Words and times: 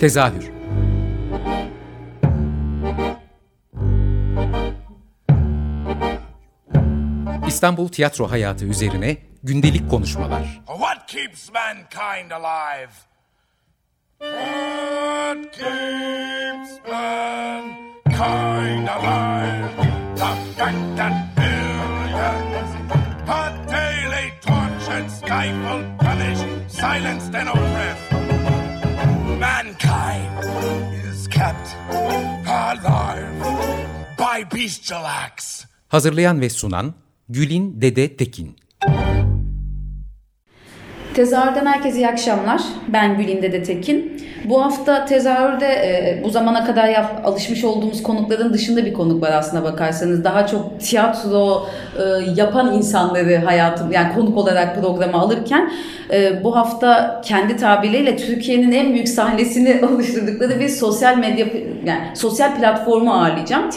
Tezahür 0.00 0.50
İstanbul 7.46 7.88
tiyatro 7.88 8.30
hayatı 8.30 8.64
üzerine 8.64 9.16
gündelik 9.42 9.90
konuşmalar. 9.90 10.60
What 10.66 11.06
keeps 11.06 11.50
mankind 11.52 12.30
alive? 12.30 12.90
What 14.18 15.52
keeps 15.52 16.70
mankind 16.90 18.08
alive? 18.88 19.70
The 20.16 20.34
that 20.96 21.36
billions 21.36 22.70
are 23.28 23.66
daily 23.68 24.32
tortured, 24.40 25.10
stifled, 25.10 25.98
punished, 25.98 26.70
silenced, 26.70 27.34
and 27.34 27.48
oppressed. 27.48 28.19
Mankind 29.40 30.44
is 31.10 31.28
kept 31.28 31.76
alive 32.46 33.32
by 34.18 34.56
bestial. 34.56 35.04
Hazırlayan 35.88 36.40
ve 36.40 36.50
sunan 36.50 36.94
Gülin 37.28 37.80
Dede 37.82 38.16
Tekin. 38.16 38.56
Tezahürden 41.20 41.66
herkese 41.66 41.96
iyi 41.96 42.08
akşamlar. 42.08 42.62
Ben 42.88 43.18
Gülinde 43.18 43.52
de 43.52 43.62
Tekin. 43.62 44.22
Bu 44.44 44.64
hafta 44.64 45.04
tezahürde 45.04 45.66
e, 45.66 46.20
bu 46.24 46.30
zamana 46.30 46.64
kadar 46.64 46.88
yap, 46.88 47.22
alışmış 47.24 47.64
olduğumuz 47.64 48.02
konukların 48.02 48.52
dışında 48.52 48.86
bir 48.86 48.92
konuk 48.92 49.22
var 49.22 49.32
aslına 49.32 49.64
bakarsanız. 49.64 50.24
Daha 50.24 50.46
çok 50.46 50.80
tiyatro 50.80 51.66
e, 51.98 52.02
yapan 52.36 52.74
insanları 52.74 53.36
hayatım 53.36 53.92
yani 53.92 54.14
konuk 54.14 54.38
olarak 54.38 54.80
programa 54.80 55.18
alırken 55.18 55.72
e, 56.12 56.44
bu 56.44 56.56
hafta 56.56 57.20
kendi 57.24 57.56
tabirleriyle 57.56 58.16
Türkiye'nin 58.16 58.72
en 58.72 58.92
büyük 58.92 59.08
sahnesini 59.08 59.80
oluşturdukları 59.92 60.60
bir 60.60 60.68
sosyal 60.68 61.16
medya 61.16 61.46
yani 61.84 62.02
sosyal 62.14 62.56
platformu 62.56 63.12
ağırlayacağım. 63.14 63.70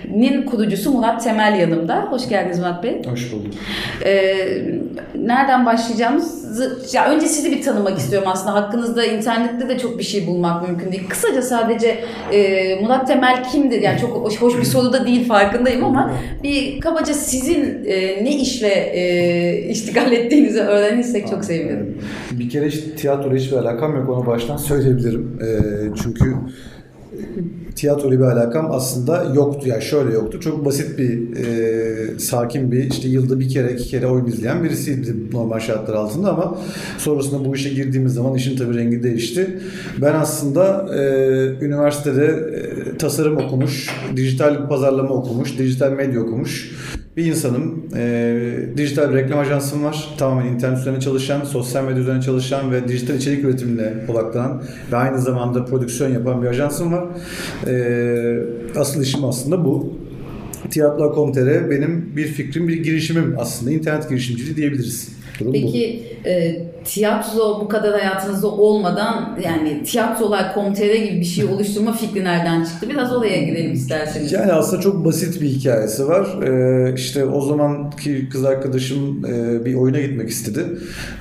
Tiyatrolar.com.tr'nin 0.00 0.46
kurucusu 0.46 0.90
Murat 0.92 1.24
Temel 1.24 1.60
yanımda. 1.60 2.06
Hoş 2.10 2.28
geldiniz 2.28 2.58
Murat 2.58 2.82
Bey. 2.82 3.02
Hoş 3.10 3.32
bulduk. 3.32 3.52
Ee, 4.04 4.34
nereden 5.18 5.66
başlayacağımızı 5.66 6.78
ya 6.92 7.10
önce 7.10 7.26
sizi 7.26 7.50
bir 7.50 7.62
tanımak 7.62 7.98
istiyorum 7.98 8.28
aslında 8.32 8.54
hakkınızda 8.54 9.04
internette 9.04 9.68
de 9.68 9.78
çok 9.78 9.98
bir 9.98 10.04
şey 10.04 10.26
bulmak 10.26 10.68
mümkün 10.68 10.92
değil. 10.92 11.08
Kısaca 11.08 11.42
sadece 11.42 11.98
e, 12.32 12.74
Murat 12.82 13.06
Temel 13.06 13.44
kimdir? 13.44 13.82
Yani 13.82 14.00
çok 14.00 14.16
hoş, 14.16 14.42
hoş 14.42 14.58
bir 14.58 14.64
soru 14.64 14.92
da 14.92 15.06
değil 15.06 15.28
farkındayım 15.28 15.84
ama 15.84 16.12
bir 16.42 16.80
kabaca 16.80 17.14
sizin 17.14 17.84
e, 17.86 18.24
ne 18.24 18.36
işle 18.36 18.90
e, 18.94 19.68
iştigal 19.68 20.12
ettiğinizi 20.12 20.60
öğrenirsek 20.60 21.28
çok 21.28 21.44
sevinirim. 21.44 21.98
Bir 22.32 22.48
kere 22.50 22.66
hiç 22.66 22.80
tiyatroyla 23.00 23.38
hiçbir 23.38 23.56
alakam 23.56 23.96
yok 23.96 24.08
onu 24.08 24.26
baştan 24.26 24.56
söyleyebilirim. 24.56 25.38
Ee, 25.42 26.02
çünkü 26.02 26.34
tiyatroyla 27.76 28.18
bir 28.18 28.24
alakam 28.24 28.68
aslında 28.72 29.32
yoktu. 29.34 29.68
Yani 29.68 29.82
şöyle 29.82 30.12
yoktu. 30.12 30.40
Çok 30.40 30.64
basit 30.64 30.98
bir, 30.98 31.36
e, 31.36 32.18
sakin 32.18 32.72
bir, 32.72 32.90
işte 32.90 33.08
yılda 33.08 33.40
bir 33.40 33.48
kere 33.48 33.72
iki 33.72 33.88
kere 33.88 34.06
oyun 34.06 34.26
izleyen 34.26 34.64
birisiydi 34.64 35.14
normal 35.32 35.60
şartlar 35.60 35.94
altında 35.94 36.32
ama 36.32 36.58
sonrasında 36.98 37.44
bu 37.44 37.54
işe 37.54 37.70
girdiğimiz 37.70 38.14
zaman 38.14 38.34
işin 38.34 38.56
tabii 38.56 38.76
rengi 38.76 39.02
değişti. 39.02 39.60
Ben 40.02 40.14
aslında 40.14 40.88
e, 40.94 41.00
üniversitede 41.64 42.26
e, 42.26 42.96
tasarım 42.98 43.36
okumuş, 43.36 43.88
dijital 44.16 44.68
pazarlama 44.68 45.14
okumuş, 45.14 45.58
dijital 45.58 45.92
medya 45.92 46.20
okumuş 46.20 46.70
bir 47.16 47.24
insanım. 47.24 47.84
E, 47.96 48.36
dijital 48.76 49.10
bir 49.10 49.16
reklam 49.16 49.38
ajansım 49.38 49.84
var. 49.84 50.14
Tamamen 50.18 50.46
internet 50.52 50.78
üzerine 50.78 51.00
çalışan, 51.00 51.44
sosyal 51.44 51.84
medya 51.84 52.02
üzerine 52.02 52.22
çalışan 52.22 52.72
ve 52.72 52.88
dijital 52.88 53.16
içerik 53.16 53.44
üretimine 53.44 53.92
odaklanan 54.08 54.62
ve 54.92 54.96
aynı 54.96 55.20
zamanda 55.20 55.64
prodüksiyon 55.64 56.12
yapan 56.12 56.42
bir 56.42 56.46
ajansım 56.46 56.92
var. 56.92 57.04
E, 57.66 57.74
asıl 58.76 59.02
işim 59.02 59.24
aslında 59.24 59.64
bu. 59.64 59.92
Tiyatro.com.tr 60.70 61.70
benim 61.70 62.16
bir 62.16 62.26
fikrim, 62.26 62.68
bir 62.68 62.82
girişimim 62.82 63.34
aslında. 63.38 63.70
internet 63.70 64.08
girişimciliği 64.08 64.56
diyebiliriz. 64.56 65.08
Durum 65.40 65.52
Peki 65.52 66.02
e, 66.26 66.62
tiyatro 66.84 67.60
bu 67.60 67.68
kadar 67.68 67.92
hayatınızda 68.00 68.46
olmadan 68.48 69.38
yani 69.44 69.82
tiyatrolar.com.tr 69.84 70.94
gibi 70.94 71.20
bir 71.20 71.24
şey 71.24 71.44
oluşturma 71.44 71.92
fikri 71.92 72.24
nereden 72.24 72.64
çıktı? 72.64 72.86
Biraz 72.90 73.12
oraya 73.16 73.42
girelim 73.42 73.72
isterseniz. 73.72 74.32
Yani 74.32 74.52
aslında 74.52 74.82
çok 74.82 75.04
basit 75.04 75.40
bir 75.42 75.48
hikayesi 75.48 76.08
var. 76.08 76.42
Ee, 76.42 76.94
işte 76.94 77.24
o 77.24 77.40
zamanki 77.40 78.28
kız 78.28 78.44
arkadaşım 78.44 79.24
e, 79.26 79.64
bir 79.64 79.74
oyuna 79.74 80.00
gitmek 80.00 80.28
istedi. 80.30 80.60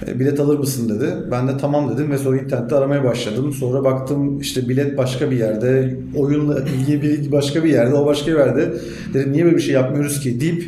E, 0.07 0.19
bilet 0.19 0.39
alır 0.39 0.59
mısın 0.59 0.89
dedi. 0.89 1.13
Ben 1.31 1.47
de 1.47 1.51
tamam 1.61 1.93
dedim 1.93 2.11
ve 2.11 2.17
sonra 2.17 2.37
internette 2.37 2.75
aramaya 2.75 3.03
başladım. 3.03 3.53
Sonra 3.53 3.83
baktım 3.83 4.39
işte 4.39 4.69
bilet 4.69 4.97
başka 4.97 5.31
bir 5.31 5.37
yerde, 5.37 5.95
oyunla 6.17 6.59
ilgili 6.59 7.31
başka 7.31 7.63
bir 7.63 7.69
yerde, 7.69 7.95
o 7.95 8.05
başka 8.05 8.31
bir 8.31 8.37
yerde. 8.37 8.73
Dedim 9.13 9.31
niye 9.31 9.45
böyle 9.45 9.57
bir 9.57 9.61
şey 9.61 9.73
yapmıyoruz 9.73 10.19
ki 10.19 10.41
deyip 10.41 10.63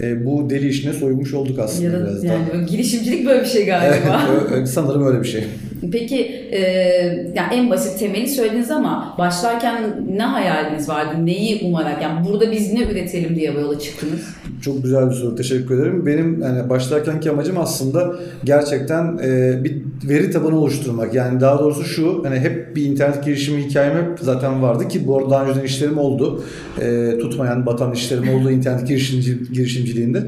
e, 0.00 0.26
bu 0.26 0.50
deli 0.50 0.68
işine 0.68 0.92
soyulmuş 0.92 1.34
olduk 1.34 1.58
aslında 1.58 1.84
Ya 1.84 1.92
da, 1.92 2.04
biraz 2.06 2.24
yani 2.24 2.42
daha. 2.52 2.62
girişimcilik 2.62 3.26
böyle 3.26 3.40
bir 3.40 3.46
şey 3.46 3.66
galiba. 3.66 4.22
Evet, 4.52 4.68
Sanırım 4.68 5.06
öyle 5.06 5.20
bir 5.22 5.28
şey. 5.28 5.44
Peki 5.92 6.20
e, 6.52 6.60
yani 7.34 7.54
en 7.54 7.70
basit 7.70 7.98
temeli 7.98 8.28
söylediniz 8.28 8.70
ama 8.70 9.14
başlarken 9.18 9.82
ne 10.16 10.22
hayaliniz 10.22 10.88
vardı? 10.88 11.26
Neyi 11.26 11.60
umarak 11.64 12.02
yani 12.02 12.28
burada 12.28 12.52
biz 12.52 12.72
ne 12.72 12.82
üretelim 12.82 13.36
diye 13.36 13.54
bu 13.54 13.60
yola 13.60 13.78
çıktınız? 13.78 14.20
Çok 14.62 14.82
güzel 14.82 15.10
bir 15.10 15.14
soru. 15.14 15.36
Teşekkür 15.36 15.78
ederim. 15.78 16.06
Benim 16.06 16.42
yani 16.42 16.68
başlarkenki 16.70 17.30
amacım 17.30 17.58
aslında 17.60 18.14
gerçekten 18.44 19.18
e, 19.24 19.60
bir 19.64 19.82
veri 20.08 20.30
tabanı 20.30 20.58
oluşturmak. 20.58 21.14
Yani 21.14 21.40
daha 21.40 21.58
doğrusu 21.58 21.84
şu 21.84 22.24
hani 22.24 22.40
hep 22.40 22.76
bir 22.76 22.84
internet 22.84 23.24
girişimi 23.24 23.64
hikayem 23.64 23.96
hep 23.96 24.18
zaten 24.20 24.62
vardı 24.62 24.88
ki 24.88 25.06
bu 25.06 25.18
arada 25.18 25.30
daha 25.30 25.44
önceden 25.44 25.64
işlerim 25.64 25.98
oldu. 25.98 26.44
E, 26.80 27.18
tutmayan, 27.18 27.66
batan 27.66 27.92
işlerim 27.92 28.28
oldu 28.28 28.50
internet 28.50 28.88
girişimci, 28.88 29.52
girişimciliğinde. 29.52 30.22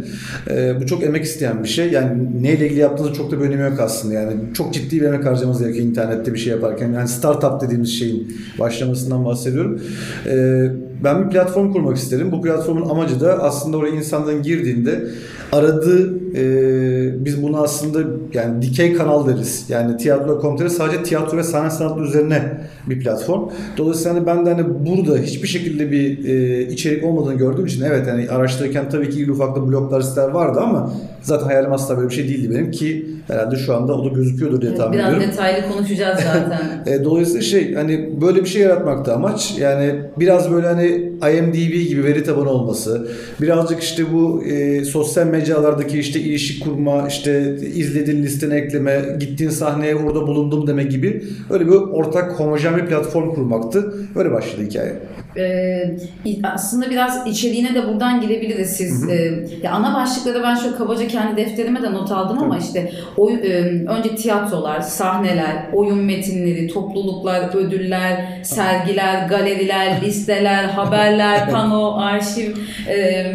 E, 0.51 0.81
bu 0.81 0.87
çok 0.87 1.03
emek 1.03 1.25
isteyen 1.25 1.63
bir 1.63 1.69
şey. 1.69 1.91
Yani 1.91 2.43
neyle 2.43 2.67
ilgili 2.67 2.81
yaptığınızda 2.81 3.15
çok 3.15 3.31
da 3.31 3.41
bir 3.41 3.45
önemi 3.45 3.63
yok 3.63 3.81
aslında. 3.81 4.15
Yani 4.15 4.33
çok 4.55 4.75
ciddi 4.75 5.01
bir 5.01 5.07
emek 5.07 5.27
harcamanız 5.45 5.61
gerekiyor 5.63 5.87
internette 5.87 6.35
bir 6.35 6.39
şey 6.39 6.53
yaparken. 6.53 6.93
Yani 6.93 7.09
startup 7.09 7.61
dediğimiz 7.61 7.99
şeyin 7.99 8.37
başlamasından 8.59 9.25
bahsediyorum. 9.25 9.81
E, 10.27 10.67
ben 11.05 11.25
bir 11.25 11.31
platform 11.31 11.73
kurmak 11.73 11.97
isterim. 11.97 12.33
Bu 12.33 12.43
platformun 12.43 12.89
amacı 12.89 13.21
da 13.21 13.43
aslında 13.43 13.77
oraya 13.77 13.95
insanların 13.95 14.43
girdiğinde 14.43 15.05
aradığı 15.53 16.15
e, 16.37 17.25
biz 17.25 17.43
bunu 17.43 17.63
aslında 17.63 17.99
yani 18.35 18.63
dikey 18.63 18.95
kanal 18.95 19.27
deriz. 19.27 19.67
Yani 19.69 19.97
tiyatro.com.tr 19.97 20.69
sadece 20.69 21.03
tiyatro 21.03 21.37
ve 21.37 21.43
sahne 21.43 21.71
sanatı 21.71 22.01
üzerine 22.01 22.43
bir 22.87 23.01
platform. 23.01 23.49
Dolayısıyla 23.77 24.15
hani 24.15 24.27
ben 24.27 24.47
de 24.47 24.55
hani 24.55 24.65
burada 24.87 25.19
hiçbir 25.19 25.49
şekilde 25.49 25.91
bir 25.91 26.25
e, 26.29 26.63
içerik 26.69 27.05
olmadığını 27.05 27.35
gördüğüm 27.35 27.67
için 27.67 27.83
evet 27.85 28.07
hani 28.07 28.31
araştırırken 28.31 28.91
tabii 28.91 29.11
ki 29.11 29.33
ufakta 29.33 29.67
bloglar 29.69 30.01
siteler 30.01 30.29
vardı 30.29 30.61
ama 30.63 30.93
zaten 31.23 31.47
hayalim 31.47 31.73
asla 31.73 31.97
böyle 31.97 32.09
bir 32.09 32.15
şey 32.15 32.29
değildi 32.29 32.51
benim 32.55 32.71
ki 32.71 33.07
herhalde 33.27 33.57
şu 33.57 33.77
anda 33.77 33.95
o 33.95 34.05
da 34.05 34.09
gözüküyordur 34.09 34.61
diye 34.61 34.75
tahmin 34.75 34.99
Biraz 34.99 35.13
ediyorum. 35.13 35.33
detaylı 35.33 35.73
konuşacağız 35.73 36.19
zaten. 36.21 36.61
E, 36.87 37.05
dolayısıyla 37.05 37.43
şey 37.43 37.75
hani 37.75 38.21
böyle 38.21 38.41
bir 38.41 38.47
şey 38.47 38.63
yaratmakta 38.63 39.15
amaç 39.15 39.59
yani 39.59 39.95
biraz 40.19 40.53
böyle 40.53 40.67
hani 40.67 40.84
IMDb 41.33 41.89
gibi 41.89 42.05
veri 42.05 42.25
tabanı 42.25 42.51
olması 42.51 43.09
birazcık 43.41 43.83
işte 43.83 44.13
bu 44.13 44.45
e, 44.45 44.85
sosyal 44.85 45.27
mecralardaki 45.27 45.99
işte 45.99 46.21
ilişki 46.21 46.61
kurma 46.61 47.09
işte 47.09 47.57
izlediğin 47.75 48.23
listene 48.23 48.57
ekleme 48.57 49.17
gittiğin 49.21 49.51
sahneye 49.51 49.95
orada 49.95 50.27
bulundum 50.27 50.67
deme 50.67 50.85
gibi 50.85 51.25
öyle 51.51 51.67
bir 51.67 51.73
ortak 51.73 52.41
homojen 52.41 52.77
bir 52.77 52.87
platform 52.87 53.35
kurmaktı. 53.35 53.95
Öyle 54.17 54.33
başladı 54.33 54.63
hikaye. 54.71 54.99
Ee, 55.37 55.97
aslında 56.45 56.91
biraz 56.91 57.27
içeriğine 57.27 57.75
de 57.75 57.89
buradan 57.89 58.21
girebiliriz 58.21 58.71
siz. 58.71 59.09
Ee, 59.09 59.45
ya 59.63 59.73
ana 59.73 59.95
başlıkları 59.95 60.43
ben 60.43 60.55
şöyle 60.55 60.77
kabaca 60.77 61.09
kendi 61.09 61.37
defterime 61.37 61.83
de 61.83 61.93
not 61.93 62.13
aldım 62.13 62.39
ama 62.39 62.59
işte 62.59 62.91
oy, 63.17 63.35
e, 63.35 63.51
önce 63.89 64.17
tiyatrolar, 64.17 64.81
sahneler, 64.81 65.57
oyun 65.73 65.99
metinleri, 65.99 66.69
topluluklar, 66.69 67.55
ödüller, 67.55 68.41
sergiler, 68.43 69.29
galeriler, 69.29 70.01
listeler, 70.05 70.65
haberler, 70.65 71.51
pano, 71.51 71.97
arşiv 71.97 72.51
e, 72.89 73.27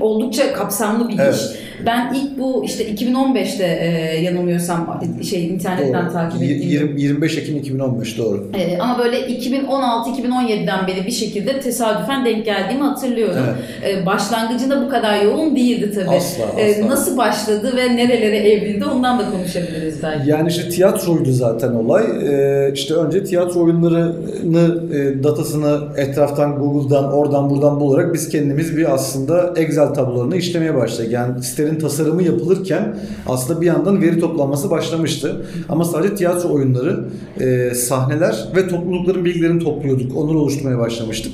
oldukça 0.00 0.52
kapsamlı 0.52 1.08
bir 1.08 1.18
Evet. 1.18 1.34
iş. 1.34 1.64
Ben 1.86 2.14
ilk 2.14 2.38
bu 2.38 2.64
işte 2.64 2.94
2015'te 2.94 3.64
e, 3.64 4.20
yanılmıyorsam 4.22 5.00
şey 5.30 5.46
internetten 5.48 6.04
Doğru. 6.04 6.12
takip 6.12 6.42
ettiğim 6.42 6.70
20 6.70 7.00
25 7.02 7.38
Ekim 7.38 7.56
2015 7.56 8.18
doğru. 8.18 8.50
ee, 8.54 8.78
ama 8.78 8.98
böyle 8.98 9.20
2016-2017'den 9.28 10.86
beri 10.86 11.06
bir 11.06 11.10
şekilde 11.12 11.60
tesadüfen 11.60 12.24
denk 12.24 12.44
geldiğimi 12.44 12.82
hatırlıyorum. 12.84 13.36
Ee, 13.84 14.06
başlangıcında 14.06 14.84
bu 14.84 14.88
kadar 14.88 15.22
yoğun 15.22 15.56
değildi 15.56 15.92
tabii. 15.94 16.16
Asla, 16.16 16.44
Ee, 16.58 16.70
asla. 16.70 16.88
nasıl 16.88 17.16
başladı 17.16 17.76
ve 17.76 17.96
nerelere 17.96 18.36
evrildi 18.36 18.84
ondan 18.84 19.18
da 19.18 19.30
konuşabiliriz 19.30 20.02
belki. 20.02 20.30
Yani 20.30 20.48
işte 20.48 20.68
tiyatroydu 20.68 21.32
zaten 21.32 21.72
olay. 21.72 22.04
Ee, 22.28 22.70
işte 22.74 22.94
önce 22.94 23.24
tiyatro 23.24 23.64
oyunlarını, 23.64 24.82
e, 24.94 25.24
datasını 25.24 25.78
etraftan 25.96 26.56
Google'dan, 26.58 27.12
oradan 27.12 27.50
buradan 27.50 27.80
bularak 27.80 28.14
biz 28.14 28.28
kendimiz 28.28 28.76
bir 28.76 28.94
aslında 28.94 29.54
Excel 29.56 29.86
tablolarını 29.94 30.36
işlemeye 30.36 30.74
başladık. 30.74 31.12
Yani 31.12 31.42
sitenin 31.42 31.73
tasarımı 31.78 32.22
yapılırken 32.22 32.96
aslında 33.26 33.60
bir 33.60 33.66
yandan 33.66 34.02
veri 34.02 34.20
toplanması 34.20 34.70
başlamıştı. 34.70 35.46
Ama 35.68 35.84
sadece 35.84 36.14
tiyatro 36.14 36.52
oyunları, 36.52 37.04
e, 37.40 37.74
sahneler 37.74 38.48
ve 38.56 38.68
toplulukların 38.68 39.24
bilgilerini 39.24 39.64
topluyorduk. 39.64 40.16
Onları 40.16 40.38
oluşturmaya 40.38 40.78
başlamıştık. 40.78 41.32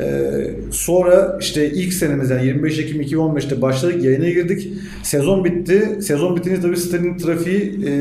Ee, 0.00 0.50
sonra 0.70 1.36
işte 1.40 1.70
ilk 1.70 1.92
senemiz 1.92 2.30
yani 2.30 2.46
25 2.46 2.78
Ekim 2.78 3.02
2015'te 3.02 3.62
başladık 3.62 4.04
yayına 4.04 4.28
girdik. 4.28 4.72
Sezon 5.02 5.44
bitti. 5.44 5.98
Sezon 6.02 6.36
bitince 6.36 6.60
tabii 6.60 6.76
sitenin 6.76 7.18
trafiği 7.18 7.86
e, 7.86 7.92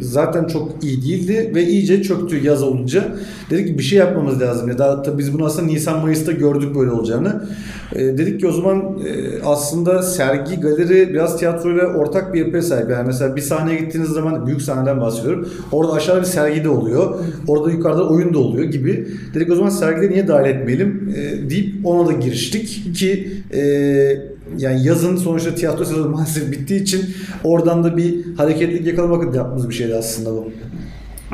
zaten 0.00 0.44
çok 0.44 0.84
iyi 0.84 1.02
değildi 1.02 1.52
ve 1.54 1.66
iyice 1.66 2.02
çöktü 2.02 2.44
yaz 2.44 2.62
olunca. 2.62 3.04
Dedik 3.50 3.66
ki 3.66 3.78
bir 3.78 3.82
şey 3.82 3.98
yapmamız 3.98 4.40
lazım. 4.40 4.68
Ya 4.68 5.02
tabii 5.02 5.18
biz 5.18 5.34
bunu 5.34 5.44
aslında 5.44 5.66
Nisan 5.66 6.00
Mayıs'ta 6.00 6.32
gördük 6.32 6.76
böyle 6.76 6.90
olacağını. 6.90 7.48
E, 7.94 8.18
dedik 8.18 8.40
ki 8.40 8.46
o 8.46 8.52
zaman 8.52 8.78
e, 8.78 9.42
aslında 9.44 10.02
sergi, 10.02 10.60
galeri 10.60 11.08
biraz 11.08 11.38
tiyatroyla 11.38 11.86
ortak 11.86 12.34
bir 12.34 12.38
yapıya 12.38 12.62
sahip. 12.62 12.90
Yani 12.90 13.06
mesela 13.06 13.36
bir 13.36 13.40
sahneye 13.40 13.78
gittiğiniz 13.78 14.10
zaman 14.10 14.46
büyük 14.46 14.62
sahneden 14.62 15.00
bahsediyorum. 15.00 15.48
Orada 15.72 15.92
aşağıda 15.92 16.20
bir 16.20 16.26
sergi 16.26 16.64
de 16.64 16.68
oluyor. 16.68 17.14
Orada 17.46 17.70
yukarıda 17.70 18.08
oyun 18.08 18.34
da 18.34 18.38
oluyor 18.38 18.64
gibi. 18.64 19.08
Dedik 19.34 19.50
o 19.50 19.54
zaman 19.54 19.70
sergileri 19.70 20.12
niye 20.12 20.28
dahil 20.28 20.50
etmeyelim 20.50 21.14
e, 21.16 21.25
deyip 21.50 21.86
ona 21.86 22.08
da 22.08 22.12
giriştik 22.12 22.94
ki 22.96 23.32
e, 23.52 23.60
yani 24.58 24.86
yazın 24.86 25.16
sonuçta 25.16 25.54
tiyatro 25.54 25.84
sezonu 25.84 26.08
maalesef 26.14 26.52
bittiği 26.52 26.82
için 26.82 27.04
oradan 27.44 27.84
da 27.84 27.96
bir 27.96 28.34
hareketlilik 28.36 28.86
yakalamak 28.86 29.24
adına 29.24 29.36
yaptığımız 29.36 29.68
bir 29.68 29.74
şeydi 29.74 29.94
aslında 29.94 30.30
bu. 30.30 30.50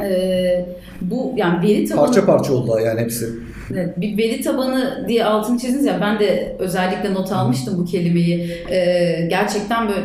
Ee, 0.02 0.66
bu 1.00 1.34
yani 1.36 1.68
veri 1.68 1.84
tabanı 1.84 2.06
Parça 2.06 2.26
parça 2.26 2.52
oldu 2.52 2.80
yani 2.84 3.00
hepsi. 3.00 3.28
Evet, 3.76 4.00
bir 4.00 4.18
veri 4.18 4.40
tabanı 4.40 5.04
diye 5.08 5.24
altını 5.24 5.58
çizdiniz 5.58 5.84
ya 5.84 5.98
ben 6.00 6.18
de 6.18 6.56
özellikle 6.58 7.14
not 7.14 7.32
almıştım 7.32 7.74
bu 7.78 7.84
kelimeyi. 7.84 8.50
Ee, 8.70 9.26
gerçekten 9.30 9.88
böyle 9.88 10.00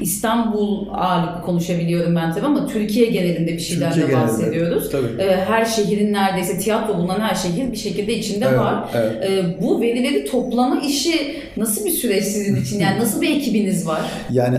İstanbul 0.00 0.86
ağırlıklı 0.92 1.42
konuşabiliyorum 1.42 2.16
ben 2.16 2.32
tabii 2.34 2.46
ama 2.46 2.66
Türkiye 2.66 3.06
genelinde 3.06 3.52
bir 3.52 3.58
Türkiye 3.58 3.90
genelinde, 3.90 4.12
bahsediyoruz. 4.16 4.90
tabii. 4.90 5.22
Ee, 5.22 5.36
her 5.36 5.64
şehrin 5.64 6.12
neredeyse 6.12 6.58
tiyatro 6.58 6.98
bulunan 6.98 7.20
her 7.20 7.34
şehir 7.34 7.72
bir 7.72 7.76
şekilde 7.76 8.14
içinde 8.14 8.44
Evet, 8.48 8.58
var. 8.58 8.84
evet. 8.94 9.12
Ee, 9.30 9.62
bu 9.62 9.80
verileri 9.80 10.24
toplama 10.24 10.80
işi 10.80 11.36
nasıl 11.56 11.84
bir 11.84 11.90
süreç 11.90 12.24
sizin 12.24 12.56
için? 12.62 12.80
Yani 12.80 12.98
nasıl 12.98 13.20
bir 13.22 13.36
ekibiniz 13.36 13.86
var? 13.86 14.00
Yani 14.30 14.58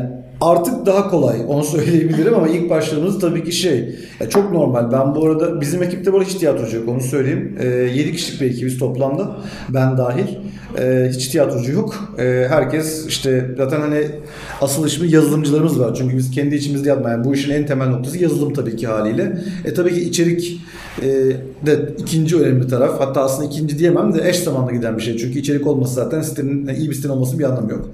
artık 0.51 0.86
daha 0.86 1.10
kolay 1.10 1.38
onu 1.48 1.63
söyleyebilirim 1.74 2.36
ama 2.36 2.48
ilk 2.48 2.69
başladığımız 2.69 3.19
tabii 3.19 3.44
ki 3.44 3.51
şey 3.51 3.95
ya 4.19 4.30
çok 4.30 4.51
normal. 4.51 4.92
Ben 4.92 5.16
bu 5.16 5.25
arada 5.25 5.62
bizim 5.62 5.84
ekipte 5.84 6.13
bu 6.13 6.18
arada 6.18 6.30
hiç 6.30 6.36
tiyatrocu 6.36 6.78
yok 6.78 6.90
onu 6.90 7.01
söyleyeyim. 7.01 7.57
E, 7.60 7.68
7 7.68 8.12
kişilik 8.12 8.42
bir 8.42 8.45
ekibiz 8.45 8.78
toplamda 8.78 9.36
ben 9.69 9.98
dahil. 9.98 10.28
E, 10.80 11.10
hiç 11.13 11.28
tiyatrocu 11.28 11.72
yok. 11.72 12.13
E, 12.19 12.45
herkes 12.50 13.07
işte 13.07 13.50
zaten 13.57 13.81
hani 13.81 14.07
asıl 14.62 14.88
işimiz 14.88 15.13
yazılımcılarımız 15.13 15.80
var. 15.80 15.95
Çünkü 15.95 16.18
biz 16.18 16.31
kendi 16.31 16.56
içimizde 16.56 16.90
yapmayan 16.90 17.24
bu 17.24 17.34
işin 17.34 17.51
en 17.51 17.66
temel 17.66 17.88
noktası 17.88 18.18
yazılım 18.18 18.54
tabii 18.54 18.75
ki 18.75 18.88
haliyle. 18.88 19.38
E 19.66 19.74
tabii 19.74 19.94
ki 19.94 20.01
içerik 20.01 20.62
e, 21.01 21.07
de 21.66 21.94
ikinci 21.98 22.38
önemli 22.38 22.68
taraf. 22.68 23.00
Hatta 23.00 23.22
aslında 23.22 23.48
ikinci 23.48 23.80
diyemem 23.80 24.13
de 24.13 24.30
eş 24.30 24.40
zamanlı 24.40 24.72
giden 24.74 24.98
bir 24.98 25.01
şey. 25.01 25.18
Çünkü 25.18 25.40
içerik 25.40 25.68
olması 25.68 25.94
zaten 25.94 26.22
sitenin 26.22 26.68
iyi 26.68 26.90
bir 26.90 26.95
sitenin 26.95 27.13
olmasının 27.13 27.40
bir 27.40 27.44
anlamı 27.44 27.72
yok. 27.72 27.90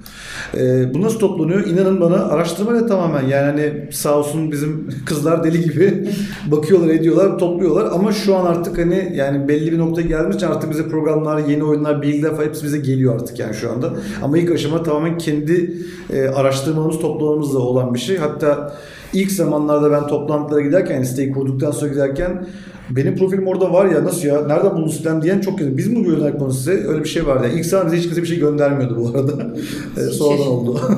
E, 0.56 0.94
bu 0.94 1.02
nasıl 1.02 1.18
toplanıyor? 1.18 1.66
İnanın 1.66 2.00
bana 2.00 2.16
araştırmayla 2.40 2.86
tamamen? 2.86 3.26
Yani 3.28 3.46
hani 3.46 3.88
sağ 3.92 4.18
olsun 4.18 4.52
bizim 4.52 4.88
kızlar 5.06 5.44
deli 5.44 5.60
gibi 5.60 6.08
bakıyorlar 6.46 6.88
ediyorlar 6.88 7.38
topluyorlar. 7.38 7.88
Ama 7.92 8.12
şu 8.12 8.36
an 8.36 8.46
artık 8.46 8.78
hani 8.78 9.12
yani 9.14 9.48
belli 9.48 9.72
bir 9.72 9.78
noktaya 9.78 10.02
gelmiş 10.02 10.36
için 10.36 10.46
artık 10.46 10.70
bize 10.70 10.88
programlar 10.88 11.38
yeni 11.38 11.64
oyunlar 11.64 12.02
bilgiler 12.02 12.30
falan 12.30 12.44
hepsi 12.44 12.64
bize 12.64 12.78
geliyor 12.78 13.14
artık 13.14 13.38
yani 13.38 13.54
şu 13.54 13.72
anda. 13.72 13.92
Ama 14.22 14.38
ilk 14.38 14.50
aşama 14.50 14.82
tamamen 14.82 15.18
kendi 15.18 15.74
e, 16.12 16.28
araştırmamız 16.28 16.98
toplamamızla 16.98 17.58
olan 17.58 17.94
bir 17.94 17.98
şey. 17.98 18.16
Hatta 18.16 18.76
ilk 19.12 19.32
zamanlarda 19.32 19.90
ben 19.90 20.06
toplantılara 20.06 20.60
giderken 20.60 20.94
yani 20.94 21.06
siteyi 21.06 21.32
kurduktan 21.32 21.70
sonra 21.70 21.90
giderken 21.92 22.46
benim 22.90 23.16
profilim 23.16 23.46
orada 23.46 23.72
var 23.72 23.86
ya 23.86 24.04
nasıl 24.04 24.28
ya 24.28 24.46
nereden 24.46 24.76
buldun 24.76 24.88
sistem 24.88 25.22
diyen 25.22 25.40
çok 25.40 25.58
kötü. 25.58 25.76
Biz 25.76 25.86
mi 25.88 26.02
gönderdik 26.04 26.40
bunu 26.40 26.52
size? 26.52 26.70
Öyle 26.88 27.04
bir 27.04 27.08
şey 27.08 27.26
vardı. 27.26 27.46
Yani 27.48 27.58
ilk 27.58 27.66
zaman 27.66 27.86
bize 27.86 27.96
hiç 27.96 28.04
kimse 28.04 28.22
bir 28.22 28.26
şey 28.26 28.38
göndermiyordu 28.38 28.96
bu 28.96 29.18
arada. 29.18 29.32
E, 29.96 30.00
Sonradan 30.00 30.46
oldu. 30.46 30.80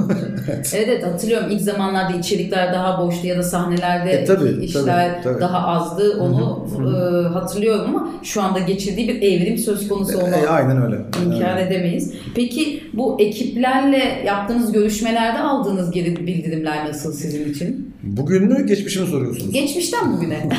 Evet 0.49 0.75
evet 0.89 1.07
hatırlıyorum 1.07 1.47
ilk 1.51 1.61
zamanlarda 1.61 2.13
içerikler 2.19 2.73
daha 2.73 3.03
boştu 3.07 3.27
ya 3.27 3.39
da 3.39 3.43
sahnelerde 3.43 4.11
E, 4.11 4.25
tabii, 4.25 4.65
işler 4.65 5.23
tabii, 5.23 5.25
tabii. 5.25 5.41
daha 5.41 5.67
azdı 5.69 6.17
onu 6.21 6.67
e, 6.89 7.29
hatırlıyorum 7.29 7.85
ama 7.89 8.09
şu 8.23 8.43
anda 8.43 8.59
geçirdiği 8.59 9.09
bir 9.09 9.23
evrim 9.23 9.59
söz 9.59 9.89
konusu 9.89 10.19
onu 10.19 10.29
E, 10.29 10.49
aynen 10.49 10.83
öyle. 10.83 10.97
inkar 11.27 11.57
Evet. 11.59 11.73
edemeyiz. 11.73 12.13
Peki 12.35 12.83
bu 12.93 13.17
ekiplerle 13.21 14.23
yaptığınız 14.27 14.73
görüşmelerde 14.73 15.39
aldığınız 15.39 15.91
geri 15.91 16.17
bildirimler 16.27 16.89
nasıl 16.89 17.13
sizin 17.13 17.51
için? 17.53 17.92
Bugün 18.03 18.45
mü 18.45 18.67
geçmişi 18.67 19.01
mi 19.01 19.07
soruyorsunuz? 19.07 19.53
Geçmişten 19.53 20.17
bugüne. 20.17 20.49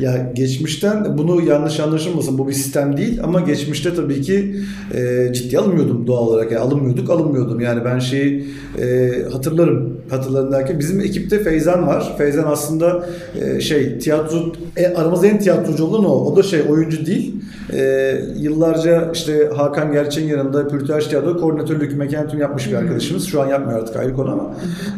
Ya 0.00 0.32
geçmişten 0.34 1.18
bunu 1.18 1.42
yanlış 1.42 1.80
anlaşılmasın 1.80 2.38
bu 2.38 2.48
bir 2.48 2.52
sistem 2.52 2.96
değil 2.96 3.20
ama 3.22 3.40
geçmişte 3.40 3.94
tabii 3.94 4.22
ki 4.22 4.56
e, 4.94 5.32
ciddiye 5.32 5.60
alınmıyordum 5.60 6.06
doğal 6.06 6.26
olarak. 6.26 6.52
Yani 6.52 6.62
alınmıyorduk 6.62 7.10
alınmıyordum. 7.10 7.60
Yani 7.60 7.84
ben 7.84 7.98
şeyi 7.98 8.48
e, 8.78 9.10
hatırlarım. 9.32 9.98
Hatırlarım 10.10 10.52
derken 10.52 10.78
bizim 10.78 11.00
ekipte 11.00 11.42
Feyzan 11.42 11.86
var. 11.86 12.14
Feyzan 12.18 12.44
aslında 12.44 13.08
e, 13.40 13.60
şey 13.60 13.98
tiyatro 13.98 14.52
e, 14.76 14.86
aramızda 14.86 15.26
en 15.26 15.38
tiyatrocu 15.38 15.84
olan 15.84 16.04
o. 16.04 16.10
O 16.10 16.36
da 16.36 16.42
şey 16.42 16.60
oyuncu 16.68 17.06
değil. 17.06 17.34
E, 17.72 18.14
yıllarca 18.36 19.10
işte 19.12 19.50
Hakan 19.56 19.92
Gerçek'in 19.92 20.28
yanında 20.28 20.68
Pürtüaş 20.68 21.06
Tiyatro 21.06 21.36
koordinatörlük 21.36 21.96
mekanitüm 21.96 22.40
yapmış 22.40 22.68
bir 22.70 22.74
arkadaşımız. 22.74 23.26
Şu 23.26 23.42
an 23.42 23.48
yapmıyor 23.48 23.80
artık 23.80 23.96
ayrı 23.96 24.14
konu 24.14 24.30
ama 24.32 24.54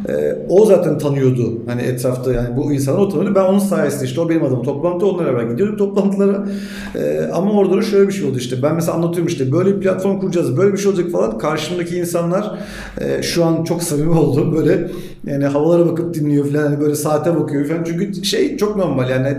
e, 0.08 0.38
o 0.48 0.66
zaten 0.66 0.98
tanıyordu. 0.98 1.62
Hani 1.70 1.82
etrafta 1.82 2.32
yani 2.32 2.56
bu 2.56 2.72
insanı 2.72 2.96
o 2.96 3.08
tanıyordu. 3.08 3.34
Ben 3.34 3.44
onun 3.44 3.58
sayesinde 3.58 4.04
işte 4.04 4.20
o 4.20 4.28
benim 4.28 4.44
adamım. 4.44 4.62
Toplantı 4.62 5.06
onlara 5.06 5.34
beraber 5.34 5.50
gidiyorduk 5.50 5.78
toplantılara. 5.78 6.46
E, 6.94 7.30
ama 7.32 7.52
orada 7.52 7.76
da 7.76 7.82
şöyle 7.82 8.08
bir 8.08 8.12
şey 8.12 8.28
oldu 8.28 8.38
işte. 8.38 8.62
Ben 8.62 8.74
mesela 8.74 8.92
anlatıyorum 8.92 9.26
işte 9.26 9.52
böyle 9.52 9.76
bir 9.76 9.80
platform 9.80 10.20
kuracağız. 10.20 10.56
Böyle 10.56 10.72
bir 10.72 10.78
şey 10.78 10.90
olacak 10.90 11.10
falan. 11.10 11.38
Karşımdaki 11.38 11.96
insanlar 11.96 12.58
e, 13.00 13.22
şu 13.22 13.44
an 13.44 13.64
çok 13.64 13.82
samimi 13.82 14.18
oldu. 14.18 14.56
Böyle 14.56 14.90
yani 15.26 15.44
havalara 15.44 15.86
bakıp 15.86 16.14
dinliyor 16.14 16.46
falan. 16.46 16.62
Hani 16.62 16.80
böyle 16.80 16.94
saate 16.94 17.36
bakıyor 17.36 17.68
falan. 17.68 17.84
Çünkü 17.84 18.24
şey 18.24 18.56
çok 18.56 18.76
normal 18.76 19.10
yani 19.10 19.36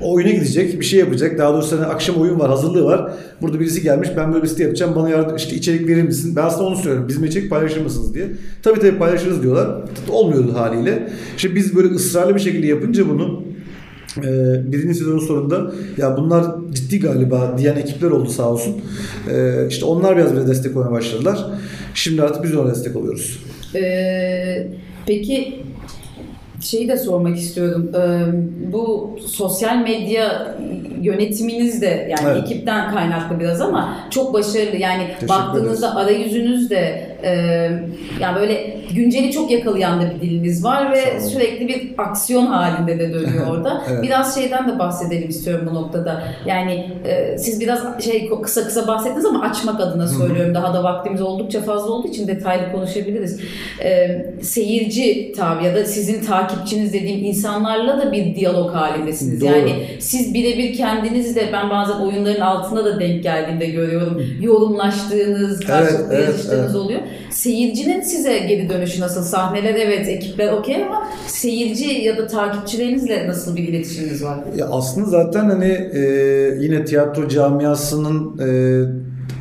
oyuna 0.00 0.30
gidecek 0.30 0.80
bir 0.80 0.84
şey 0.84 1.00
yapacak. 1.00 1.38
Daha 1.38 1.52
doğrusu 1.52 1.76
hani 1.76 1.86
akşam 1.86 2.16
oyun 2.16 2.38
var 2.38 2.50
hazırlığı 2.50 2.84
var. 2.84 3.12
Burada 3.42 3.60
birisi 3.60 3.82
gelmiş 3.82 4.08
ben 4.16 4.32
böyle 4.32 4.42
bir 4.42 4.48
site 4.48 4.62
yapacağım. 4.62 4.94
Bana 4.96 5.10
yardım 5.10 5.36
işte 5.36 5.56
içerik 5.56 5.88
verir 5.88 6.02
misin? 6.02 6.36
Ben 6.36 6.42
aslında 6.42 6.64
onu 6.64 6.76
söylüyorum. 6.76 7.08
Bizim 7.08 7.24
içerik 7.24 7.50
paylaşır 7.50 7.80
mısınız 7.80 8.14
diye. 8.14 8.28
Tabii 8.62 8.80
tabii 8.80 8.98
paylaşırız 8.98 9.42
diyorlar. 9.42 9.68
Olmuyordu 10.08 10.54
haliyle. 10.54 11.08
İşte 11.36 11.54
biz 11.54 11.76
böyle 11.76 11.88
ısrarlı 11.88 12.34
bir 12.34 12.40
şekilde 12.40 12.66
yapınca 12.66 13.08
bunu 13.08 13.42
e, 14.18 14.22
birinci 14.72 14.94
sezonun 14.94 15.18
sonunda 15.18 15.72
ya 15.96 16.16
bunlar 16.16 16.46
ciddi 16.72 17.00
galiba 17.00 17.54
diyen 17.58 17.76
ekipler 17.76 18.10
oldu 18.10 18.30
sağ 18.30 18.50
olsun. 18.50 18.76
E, 19.32 19.66
işte 19.68 19.84
onlar 19.84 20.16
biraz 20.16 20.36
bize 20.36 20.46
destek 20.46 20.76
olmaya 20.76 20.90
başladılar. 20.92 21.38
Şimdi 21.94 22.22
artık 22.22 22.44
biz 22.44 22.56
ona 22.56 22.70
destek 22.70 22.96
oluyoruz. 22.96 23.38
Ee, 23.74 24.68
peki 25.06 25.62
şeyi 26.60 26.88
de 26.88 26.96
sormak 26.96 27.38
istiyorum. 27.38 27.92
Bu 28.72 29.16
sosyal 29.26 29.76
medya 29.76 30.56
yönetiminiz 31.00 31.82
de 31.82 31.86
yani 32.10 32.32
Evet. 32.32 32.42
ekipten 32.44 32.90
kaynaklı 32.94 33.40
biraz 33.40 33.60
ama 33.60 33.96
çok 34.10 34.34
başarılı. 34.34 34.76
Yani 34.76 35.06
Teşekkür 35.06 35.28
baktığınızda 35.28 35.96
arayüzünüz 35.96 36.70
de 36.70 37.10
e, 37.22 37.30
yani 38.20 38.36
böyle 38.40 38.76
günceli 38.94 39.32
çok 39.32 39.50
yakalayan 39.50 40.02
da 40.02 40.10
bir 40.14 40.20
diliniz 40.20 40.64
var 40.64 40.92
ve 40.92 41.20
sürekli 41.20 41.68
bir 41.68 41.92
aksiyon 41.98 42.46
halinde 42.46 42.98
de 42.98 43.14
dönüyor 43.14 43.46
orada. 43.50 43.82
Evet. 43.90 44.02
Biraz 44.02 44.34
şeyden 44.34 44.68
de 44.68 44.78
bahsedelim 44.78 45.28
istiyorum 45.28 45.68
bu 45.70 45.74
noktada. 45.74 46.22
Yani 46.46 46.90
e, 47.04 47.38
siz 47.38 47.60
biraz 47.60 48.04
şey 48.04 48.30
kısa 48.42 48.64
kısa 48.64 48.86
bahsettiniz 48.86 49.24
ama 49.24 49.42
açmak 49.42 49.80
adına 49.80 50.06
söylüyorum. 50.08 50.54
Daha 50.54 50.74
da 50.74 50.84
vaktimiz 50.84 51.20
oldukça 51.22 51.60
fazla 51.60 51.90
olduğu 51.90 52.08
için 52.08 52.28
detaylı 52.28 52.72
konuşabiliriz. 52.72 53.40
E, 53.84 54.22
seyirci 54.42 55.32
tabi 55.36 55.64
ya 55.64 55.74
da 55.74 55.84
sizin 55.84 56.24
takipçiniz 56.24 56.92
dediğim 56.92 57.24
insanlarla 57.24 57.98
da 57.98 58.12
bir 58.12 58.34
diyalog 58.34 58.74
halindesiniz. 58.74 59.40
Doğru. 59.40 59.50
Yani 59.50 59.72
siz 59.98 60.34
birebir 60.34 60.74
kendinizle 60.90 61.50
ben 61.52 61.70
bazen 61.70 61.94
oyunların 61.94 62.40
altında 62.40 62.84
da 62.84 63.00
denk 63.00 63.22
geldiğimde 63.22 63.66
görüyorum. 63.66 64.22
Yorumlaştığınız, 64.40 65.60
karşılıklı 65.60 66.14
evet, 66.14 66.28
yazıştığınız 66.28 66.64
evet. 66.64 66.74
oluyor. 66.74 67.00
Seyircinin 67.30 68.00
size 68.00 68.38
geri 68.38 68.68
dönüşü 68.68 69.00
nasıl? 69.00 69.22
Sahneler 69.22 69.74
evet, 69.74 70.08
ekipler 70.08 70.52
okey 70.52 70.84
ama 70.84 71.08
seyirci 71.26 71.84
ya 71.84 72.18
da 72.18 72.26
takipçilerinizle 72.26 73.28
nasıl 73.28 73.56
bir 73.56 73.68
iletişiminiz 73.68 74.24
var? 74.24 74.38
Ya 74.56 74.66
aslında 74.66 75.06
zaten 75.06 75.44
hani 75.44 75.90
e, 75.94 76.00
yine 76.60 76.84
tiyatro 76.84 77.28
camiasının 77.28 78.38
e, 78.38 78.50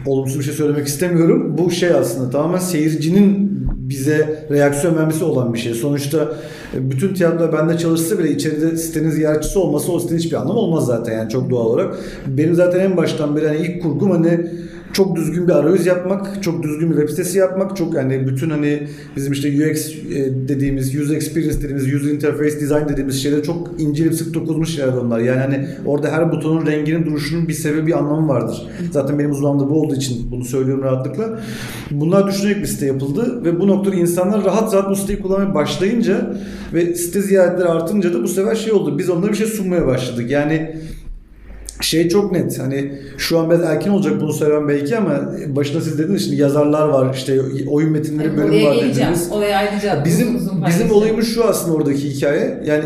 olumsuz 0.10 0.39
bir 0.39 0.44
şey 0.44 0.53
söylemek 0.53 0.88
istemiyorum. 0.88 1.56
Bu 1.58 1.72
şey 1.72 1.89
aslında 1.89 2.29
tamamen 2.29 2.60
seyircinin 2.60 3.49
bize 3.89 4.46
reaksiyon 4.51 4.98
vermesi 4.98 5.24
olan 5.24 5.53
bir 5.53 5.60
şey. 5.60 5.74
Sonuçta 5.74 6.34
e, 6.75 6.91
bütün 6.91 7.13
tiyatrolar 7.13 7.53
bende 7.53 7.77
çalışsa 7.77 8.19
bile 8.19 8.31
içeride 8.31 8.77
sitenin 8.77 9.10
ziyaretçisi 9.10 9.60
olmasa 9.60 9.91
o 9.91 10.00
sitenin 10.00 10.19
hiçbir 10.19 10.36
anlamı 10.36 10.60
olmaz 10.60 10.86
zaten 10.86 11.13
yani 11.13 11.29
çok 11.29 11.50
doğal 11.50 11.65
olarak. 11.65 11.96
Benim 12.27 12.55
zaten 12.55 12.79
en 12.79 12.98
baştan 12.98 13.36
beri 13.36 13.48
hani 13.48 13.58
ilk 13.58 13.81
kurgum 13.81 14.12
hani 14.12 14.48
çok 14.93 15.15
düzgün 15.15 15.48
bir 15.48 15.53
arayüz 15.53 15.86
yapmak, 15.86 16.43
çok 16.43 16.63
düzgün 16.63 16.91
bir 16.91 16.96
web 16.96 17.10
sitesi 17.10 17.38
yapmak, 17.38 17.77
çok 17.77 17.96
hani 17.96 18.27
bütün 18.27 18.50
hani 18.50 18.88
bizim 19.15 19.34
işte 19.34 19.48
UX 19.48 19.89
e, 19.89 20.48
dediğimiz, 20.48 20.96
user 20.96 21.15
experience 21.15 21.62
dediğimiz, 21.62 21.93
user 21.93 22.12
interface 22.12 22.62
design 22.62 22.89
dediğimiz 22.89 23.24
şeyler 23.24 23.43
çok 23.43 23.81
incelip 23.81 24.13
sık 24.13 24.34
dokunmuş 24.34 24.75
şeyler 24.75 24.93
onlar. 24.93 25.19
Yani 25.19 25.39
hani 25.39 25.67
orada 25.86 26.12
her 26.12 26.31
butonun 26.31 26.65
renginin 26.65 27.05
duruşunun 27.05 27.48
bir 27.48 27.53
sebebi, 27.53 27.88
bir 27.88 27.98
anlamı 27.98 28.27
vardır. 28.27 28.67
Zaten 28.91 29.19
benim 29.19 29.31
uzmanlığım 29.31 29.60
da 29.60 29.69
bu 29.69 29.81
olduğu 29.81 29.96
için 29.96 30.31
bunu 30.31 30.46
söylüyorum 30.46 30.84
rahatlıkla. 30.84 31.39
Bunlar 31.91 32.27
düşünerek 32.27 32.62
bir 32.62 32.67
site 32.67 32.86
yapıldı 32.86 33.46
ve 33.46 33.60
bu 33.60 33.67
noktada 33.67 33.96
insanlar 33.96 34.46
rahat 34.46 34.74
rahat 34.74 34.89
bu 34.89 34.96
siteyi 34.96 35.19
kullanmaya 35.19 35.55
başlayınca 35.55 36.36
ve 36.74 36.96
site 36.96 37.22
ziyaretleri 37.22 37.67
artınca 37.67 38.13
da 38.13 38.24
bu 38.24 38.27
sefer 38.27 38.55
şey 38.55 38.74
oldu. 38.74 39.00
Biz 39.00 39.10
onlara 39.10 39.31
bir 39.31 39.38
şey 39.38 39.48
sunmaya 39.48 39.88
başladık. 39.88 40.31
Yani 40.31 40.75
şey 41.81 42.09
çok 42.09 42.31
net. 42.31 42.59
Hani 42.59 42.91
şu 43.17 43.39
an 43.39 43.50
biraz 43.50 43.62
erken 43.62 43.91
olacak 43.91 44.21
bunu 44.21 44.33
söylemem 44.33 44.67
belki 44.67 44.98
ama 44.98 45.31
başında 45.48 45.81
siz 45.81 46.00
dediniz 46.00 46.24
şimdi 46.24 46.41
yazarlar 46.41 46.88
var 46.88 47.13
işte 47.15 47.41
oyun 47.67 47.91
metinleri 47.91 48.38
bölümü 48.38 48.55
Oraya 48.55 48.65
var 48.69 48.75
dediniz. 48.75 49.29
Oraya 49.31 49.57
ayrıca 49.57 50.05
Bizim 50.05 50.36
uzun 50.36 50.65
bizim 50.67 50.91
olayımız 50.91 51.27
şu 51.27 51.45
aslında 51.45 51.75
oradaki 51.77 52.09
hikaye. 52.09 52.63
Yani 52.65 52.83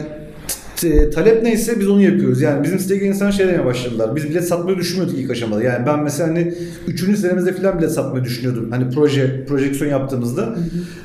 t- 0.84 0.90
t- 0.90 1.10
talep 1.10 1.44
neyse 1.44 1.80
biz 1.80 1.90
onu 1.90 2.02
yapıyoruz. 2.02 2.42
Yani 2.42 2.64
bizim 2.64 2.80
siteye 2.80 3.02
insanlar 3.02 3.32
şey 3.32 3.48
demeye 3.48 3.66
başladılar. 3.66 4.16
Biz 4.16 4.30
bilet 4.30 4.48
satmayı 4.48 4.78
düşünmüyorduk 4.78 5.20
ilk 5.20 5.32
aşamada. 5.32 5.64
Yani 5.64 5.86
ben 5.86 6.04
mesela 6.04 6.30
hani 6.30 6.54
3. 6.88 7.20
senemizde 7.20 7.54
falan 7.54 7.78
bilet 7.78 7.92
satmayı 7.92 8.24
düşünüyordum. 8.26 8.68
Hani 8.72 8.90
proje, 8.90 9.46
projeksiyon 9.46 9.92
yaptığımızda. 9.92 10.56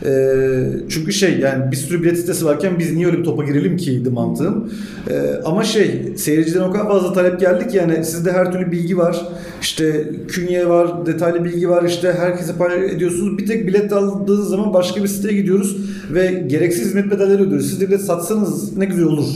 Ee, 0.04 0.64
çünkü 0.88 1.12
şey 1.12 1.38
yani 1.38 1.70
bir 1.70 1.76
sürü 1.76 2.02
bilet 2.02 2.18
sitesi 2.18 2.44
varken 2.44 2.78
biz 2.78 2.92
niye 2.92 3.06
öyle 3.06 3.18
bir 3.18 3.24
topa 3.24 3.44
girelim 3.44 3.76
ki 3.76 4.02
mantığım. 4.12 4.72
Ee, 5.10 5.40
ama 5.44 5.64
şey 5.64 6.12
seyirciden 6.16 6.60
o 6.60 6.72
kadar 6.72 6.88
fazla 6.88 7.12
talep 7.12 7.40
geldi 7.40 7.68
ki 7.68 7.76
yani 7.76 8.04
sizde 8.04 8.32
her 8.32 8.52
türlü 8.52 8.72
bilgi 8.72 8.98
var. 8.98 9.26
İşte 9.62 10.10
künye 10.28 10.68
var, 10.68 11.06
detaylı 11.06 11.44
bilgi 11.44 11.68
var. 11.68 11.84
İşte 11.84 12.12
herkese 12.12 12.52
paylaş 12.52 12.92
ediyorsunuz. 12.92 13.38
Bir 13.38 13.46
tek 13.46 13.66
bilet 13.66 13.92
aldığınız 13.92 14.48
zaman 14.48 14.74
başka 14.74 15.02
bir 15.02 15.08
siteye 15.08 15.34
gidiyoruz 15.40 15.76
ve 16.14 16.44
gereksiz 16.46 16.84
hizmet 16.84 17.10
bedelleri 17.10 17.42
ödüyoruz. 17.42 17.70
Siz 17.70 17.80
de 17.80 17.88
bilet 17.88 18.00
satsanız 18.00 18.76
ne 18.76 18.84
güzel 18.84 19.04
olur. 19.04 19.26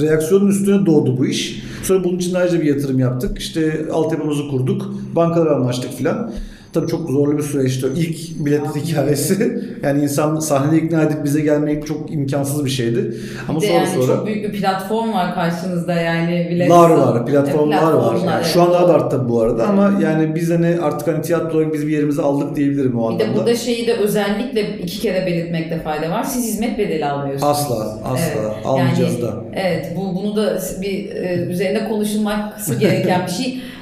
Reaksiyonun 0.00 0.46
üstüne 0.46 0.86
doğdu 0.86 1.18
bu 1.18 1.26
iş. 1.26 1.62
Sonra 1.82 2.04
bunun 2.04 2.16
için 2.16 2.34
ayrıca 2.34 2.60
bir 2.60 2.66
yatırım 2.66 2.98
yaptık. 2.98 3.38
İşte 3.38 3.86
altyapımızı 3.92 4.48
kurduk. 4.48 4.94
Bankalara 5.16 5.56
anlaştık 5.56 5.92
filan. 5.92 6.32
Tabii 6.72 6.86
çok 6.90 7.10
zorlu 7.10 7.38
bir 7.38 7.42
süreçti. 7.42 7.86
İlk 7.96 8.46
bilet 8.46 8.76
hikayesi. 8.76 9.62
Yani 9.82 10.02
insan 10.02 10.40
sahnede 10.40 10.82
ikna 10.82 11.02
edip 11.02 11.24
bize 11.24 11.40
gelmek 11.40 11.86
çok 11.86 12.12
imkansız 12.12 12.64
bir 12.64 12.70
şeydi. 12.70 13.14
Ama 13.48 13.60
Bir 13.60 13.66
sonra 13.66 13.78
yani 13.78 13.88
sonra 13.94 14.16
çok 14.16 14.26
büyük 14.26 14.44
bir 14.44 14.60
platform 14.60 15.12
var 15.12 15.34
karşınızda 15.34 15.94
yani 15.94 16.48
bilet 16.50 16.70
var 16.70 16.90
var, 16.90 17.26
platformlar 17.26 17.82
var. 17.82 17.92
Platformlar, 17.92 18.26
Yani 18.26 18.36
evet. 18.36 18.46
şu 18.52 18.62
an 18.62 18.72
daha 18.72 18.88
da 18.88 18.94
arttı 18.94 19.28
bu 19.28 19.40
arada 19.40 19.66
ama 19.66 19.92
yani 20.02 20.34
biz 20.34 20.50
hani 20.50 20.76
artık 20.82 21.08
hani 21.08 21.22
tiyatro 21.22 21.58
olarak 21.58 21.72
biz 21.72 21.86
bir 21.86 21.92
yerimizi 21.92 22.22
aldık 22.22 22.56
diyebilirim 22.56 22.98
o 22.98 23.14
Bir 23.14 23.18
de 23.18 23.24
anlamda. 23.24 23.40
burada 23.40 23.56
şeyi 23.56 23.86
de 23.86 23.94
özellikle 23.94 24.78
iki 24.78 25.00
kere 25.00 25.26
belirtmekte 25.26 25.80
fayda 25.80 26.10
var. 26.10 26.24
Siz 26.24 26.44
hizmet 26.44 26.78
bedeli 26.78 27.06
almıyorsunuz. 27.06 27.50
Asla, 27.50 27.98
asla. 28.04 28.40
Evet. 28.40 28.66
Almayacağız 28.66 29.12
yani, 29.12 29.22
da. 29.22 29.34
Evet, 29.54 29.92
bu 29.96 30.14
bunu 30.14 30.36
da 30.36 30.58
bir 30.82 31.16
e, 31.16 31.46
üzerine 31.50 31.88
konuşulması 31.88 32.74
gereken 32.74 33.26
bir 33.26 33.32
şey. 33.32 33.62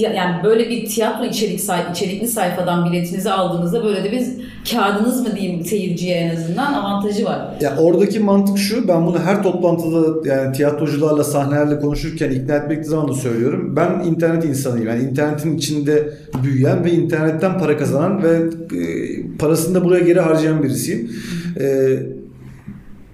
Yani 0.00 0.44
böyle 0.44 0.68
bir 0.68 0.86
tiyatro 0.86 1.24
içerik 1.24 1.60
içerikli 1.90 2.28
sayfadan 2.28 2.92
biletinizi 2.92 3.30
aldığınızda 3.30 3.84
böyle 3.84 4.04
de 4.04 4.12
bir 4.12 4.26
kağıdınız 4.70 5.20
mı 5.20 5.36
diyeyim 5.36 5.64
seyirciye 5.64 6.16
en 6.16 6.36
azından 6.36 6.72
avantajı 6.72 7.24
var. 7.24 7.40
Ya 7.60 7.76
oradaki 7.76 8.20
mantık 8.20 8.58
şu, 8.58 8.88
ben 8.88 9.06
bunu 9.06 9.18
her 9.18 9.42
toplantıda 9.42 10.28
yani 10.28 10.52
tiyatrocularla, 10.52 11.24
sahnelerle 11.24 11.80
konuşurken 11.80 12.30
ikna 12.30 12.54
etmek 12.54 12.86
zaman 12.86 13.08
da 13.08 13.12
söylüyorum. 13.12 13.76
Ben 13.76 14.00
internet 14.04 14.44
insanıyım. 14.44 14.88
Yani 14.88 15.02
internetin 15.02 15.56
içinde 15.56 16.08
büyüyen 16.42 16.84
ve 16.84 16.90
internetten 16.90 17.58
para 17.58 17.76
kazanan 17.76 18.22
ve 18.22 18.36
e, 18.76 19.36
parasını 19.38 19.74
da 19.74 19.84
buraya 19.84 20.04
geri 20.04 20.20
harcayan 20.20 20.62
birisiyim. 20.62 21.10
E, 21.60 21.96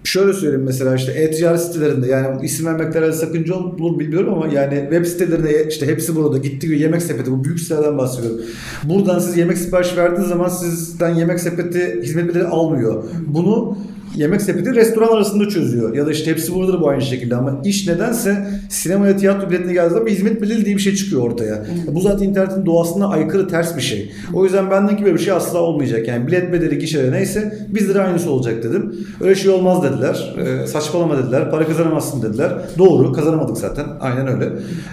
Şöyle 0.08 0.32
söyleyeyim 0.32 0.64
mesela 0.64 0.94
işte 0.94 1.12
e-ticaret 1.12 1.60
sitelerinde 1.60 2.06
yani 2.06 2.46
isim 2.46 2.66
vermekte 2.66 2.98
herhalde 2.98 3.16
sakınca 3.16 3.54
olur 3.54 3.98
bilmiyorum 3.98 4.34
ama 4.34 4.46
yani 4.46 4.80
web 4.80 5.04
sitelerinde 5.04 5.68
işte 5.68 5.86
hepsi 5.86 6.16
burada 6.16 6.38
gitti 6.38 6.66
gibi 6.66 6.80
yemek 6.80 7.02
sepeti 7.02 7.30
bu 7.30 7.44
büyük 7.44 7.60
sitelerden 7.60 7.98
bahsediyorum. 7.98 8.40
Buradan 8.84 9.18
siz 9.18 9.36
yemek 9.36 9.58
sipariş 9.58 9.96
verdiğiniz 9.96 10.28
zaman 10.28 10.48
sizden 10.48 11.14
yemek 11.14 11.40
sepeti 11.40 12.00
hizmetleri 12.02 12.44
almıyor. 12.46 13.04
Bunu 13.26 13.78
yemek 14.16 14.42
sepeti 14.42 14.74
restoran 14.74 15.08
arasında 15.08 15.48
çözüyor. 15.48 15.94
Ya 15.94 16.06
da 16.06 16.12
işte 16.12 16.30
hepsi 16.30 16.54
burada 16.54 16.72
da 16.72 16.80
bu 16.80 16.88
aynı 16.88 17.02
şekilde 17.02 17.36
ama 17.36 17.60
iş 17.64 17.88
nedense 17.88 18.48
sinemaya 18.68 19.16
tiyatro 19.16 19.50
biletine 19.50 19.72
geldiği 19.72 19.90
zaman 19.90 20.06
bir 20.06 20.12
hizmet 20.12 20.42
bedeli 20.42 20.64
diye 20.64 20.76
bir 20.76 20.80
şey 20.80 20.94
çıkıyor 20.94 21.22
ortaya. 21.22 21.66
Bu 21.92 22.00
zaten 22.00 22.26
internetin 22.26 22.66
doğasına 22.66 23.08
aykırı 23.08 23.48
ters 23.48 23.76
bir 23.76 23.82
şey. 23.82 24.12
O 24.34 24.44
yüzden 24.44 24.70
benden 24.70 24.96
gibi 24.96 25.14
bir 25.14 25.18
şey 25.18 25.32
asla 25.32 25.58
olmayacak. 25.58 26.08
Yani 26.08 26.26
bilet 26.26 26.52
bedeli 26.52 26.78
gişede 26.78 27.12
neyse 27.12 27.58
bizlere 27.68 28.00
aynısı 28.00 28.30
olacak 28.30 28.62
dedim. 28.62 28.94
Öyle 29.20 29.34
şey 29.34 29.50
olmaz 29.50 29.82
dediler. 29.82 30.34
Ee, 30.38 30.66
saçmalama 30.66 31.18
dediler. 31.18 31.50
Para 31.50 31.66
kazanamazsın 31.66 32.22
dediler. 32.22 32.52
Doğru 32.78 33.12
kazanamadık 33.12 33.56
zaten. 33.56 33.86
Aynen 34.00 34.28
öyle. 34.28 34.48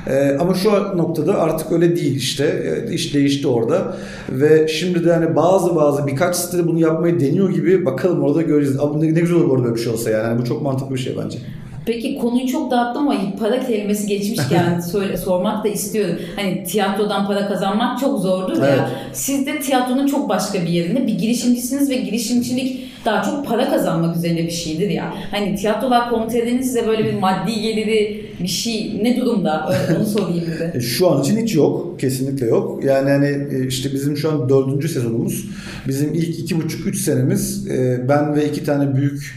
Ee, 0.07 0.37
ama 0.39 0.53
şu 0.53 0.69
noktada 0.97 1.41
artık 1.41 1.71
öyle 1.71 1.95
değil 1.95 2.15
işte. 2.15 2.45
Ee, 2.89 2.93
iş 2.93 3.13
değişti 3.13 3.47
orada. 3.47 3.97
Ve 4.29 4.67
şimdi 4.67 5.05
de 5.05 5.13
hani 5.13 5.35
bazı 5.35 5.75
bazı 5.75 6.07
birkaç 6.07 6.35
sitede 6.35 6.67
bunu 6.67 6.79
yapmayı 6.79 7.19
deniyor 7.19 7.49
gibi 7.49 7.85
bakalım 7.85 8.23
orada 8.23 8.41
göreceğiz. 8.41 8.79
Abi 8.79 9.01
ne, 9.05 9.13
ne 9.15 9.19
güzel 9.19 9.37
olur 9.37 9.49
orada 9.49 9.63
böyle 9.63 9.75
bir 9.75 9.81
şey 9.81 9.93
olsa 9.93 10.09
yani. 10.09 10.23
Yani 10.27 10.41
Bu 10.41 10.45
çok 10.45 10.61
mantıklı 10.61 10.95
bir 10.95 10.99
şey 10.99 11.17
bence. 11.23 11.37
Peki 11.85 12.17
konuyu 12.17 12.47
çok 12.47 12.71
dağıttım 12.71 13.07
ama 13.07 13.19
para 13.39 13.59
kelimesi 13.67 14.07
geçmişken 14.07 14.79
söyle 14.91 15.17
sormak 15.17 15.63
da 15.63 15.67
istiyorum. 15.67 16.15
Hani 16.35 16.63
tiyatrodan 16.63 17.27
para 17.27 17.47
kazanmak 17.47 17.99
çok 17.99 18.19
zordur 18.19 18.57
Evet. 18.57 18.77
ya. 18.77 18.89
Siz 19.13 19.45
de 19.45 19.59
tiyatronun 19.59 20.07
çok 20.07 20.29
başka 20.29 20.61
bir 20.61 20.67
yerinde 20.69 21.07
bir 21.07 21.13
girişimcisiniz 21.17 21.89
ve 21.89 21.95
girişimcilik 21.95 22.94
daha 23.05 23.23
çok 23.23 23.47
para 23.47 23.69
kazanmak 23.69 24.17
üzerine 24.17 24.43
bir 24.43 24.51
şeydir 24.51 24.89
ya. 24.89 25.13
Hani 25.31 25.55
tiyatrolar 25.55 26.09
komitelerin 26.09 26.61
size 26.61 26.87
böyle 26.87 27.05
bir 27.05 27.13
maddi 27.13 27.61
geliri 27.61 28.25
bir 28.43 28.47
şey 28.47 28.99
ne 29.03 29.17
durumda? 29.21 29.69
Onu 29.97 30.05
sorayım 30.05 30.45
de. 30.59 30.73
E, 30.75 30.81
Şu 30.81 31.11
an 31.11 31.21
için 31.21 31.37
hiç 31.37 31.55
yok. 31.55 31.99
Kesinlikle 31.99 32.45
yok. 32.45 32.83
Yani 32.83 33.09
hani 33.09 33.27
e, 33.27 33.67
işte 33.67 33.93
bizim 33.93 34.17
şu 34.17 34.31
an 34.31 34.49
dördüncü 34.49 34.89
sezonumuz. 34.89 35.45
Bizim 35.87 36.13
ilk 36.13 36.39
iki 36.39 36.61
buçuk 36.63 36.87
üç 36.87 36.97
senemiz 37.01 37.67
e, 37.67 38.05
ben 38.09 38.35
ve 38.35 38.45
iki 38.49 38.63
tane 38.63 38.95
büyük 38.95 39.35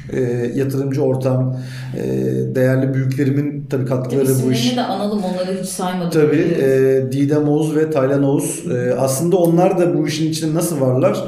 yatırımcı 0.54 1.02
ortam, 1.02 1.60
değerli 2.54 2.94
büyüklerimin 2.94 3.66
tabii 3.70 3.87
katkıları 3.87 4.28
bu 4.46 4.52
iş. 4.52 4.76
de 4.76 4.82
analım 4.82 5.22
onları 5.25 5.60
hiç 5.62 5.68
saymadım. 5.68 6.10
Tabii 6.10 6.56
Didem 7.12 7.48
Oğuz 7.48 7.76
ve 7.76 7.90
Taylan 7.90 8.22
Oğuz 8.25 8.64
aslında 8.98 9.37
onlar 9.37 9.78
da 9.78 9.98
bu 9.98 10.08
işin 10.08 10.30
içinde 10.30 10.54
nasıl 10.54 10.80
varlar? 10.80 11.25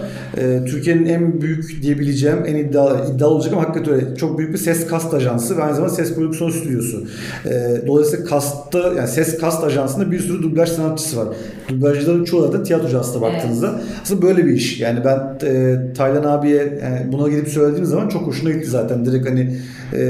Türkiye'nin 0.66 1.06
en 1.06 1.40
büyük 1.40 1.82
diyebileceğim 2.30 2.56
en 2.56 2.68
iddialı, 2.68 3.14
iddialı 3.14 3.34
olacak 3.34 3.52
ama 3.52 3.62
hakikaten 3.62 3.94
öyle. 3.94 4.16
Çok 4.16 4.38
büyük 4.38 4.52
bir 4.52 4.58
ses 4.58 4.86
kast 4.86 5.14
ajansı 5.14 5.56
ve 5.56 5.62
aynı 5.62 5.74
zamanda 5.74 5.94
ses 5.94 6.14
prodüksiyon 6.14 6.50
stüdyosu. 6.50 7.04
E, 7.46 7.82
dolayısıyla 7.86 8.24
kastta 8.24 8.78
yani 8.78 9.08
ses 9.08 9.38
kast 9.38 9.64
ajansında 9.64 10.10
bir 10.10 10.20
sürü 10.20 10.42
dublaj 10.42 10.68
sanatçısı 10.68 11.16
var. 11.16 11.28
Dublajcıların 11.70 12.24
çoğu 12.24 12.52
da 12.52 12.62
tiyatrocu 12.62 12.98
aslında 12.98 13.26
Evet. 13.26 13.36
baktığınızda. 13.36 13.80
Aslında 14.02 14.22
böyle 14.22 14.46
bir 14.46 14.52
iş. 14.52 14.80
Yani 14.80 15.00
ben 15.04 15.46
e, 15.46 15.76
Taylan 15.94 16.24
abiye 16.24 16.78
yani 16.82 17.12
buna 17.12 17.28
gidip 17.28 17.48
söylediğim 17.48 17.86
zaman 17.86 18.08
çok 18.08 18.26
hoşuna 18.26 18.50
gitti 18.50 18.70
zaten. 18.70 19.04
Direkt 19.04 19.28
hani 19.28 19.56
e, 19.94 20.00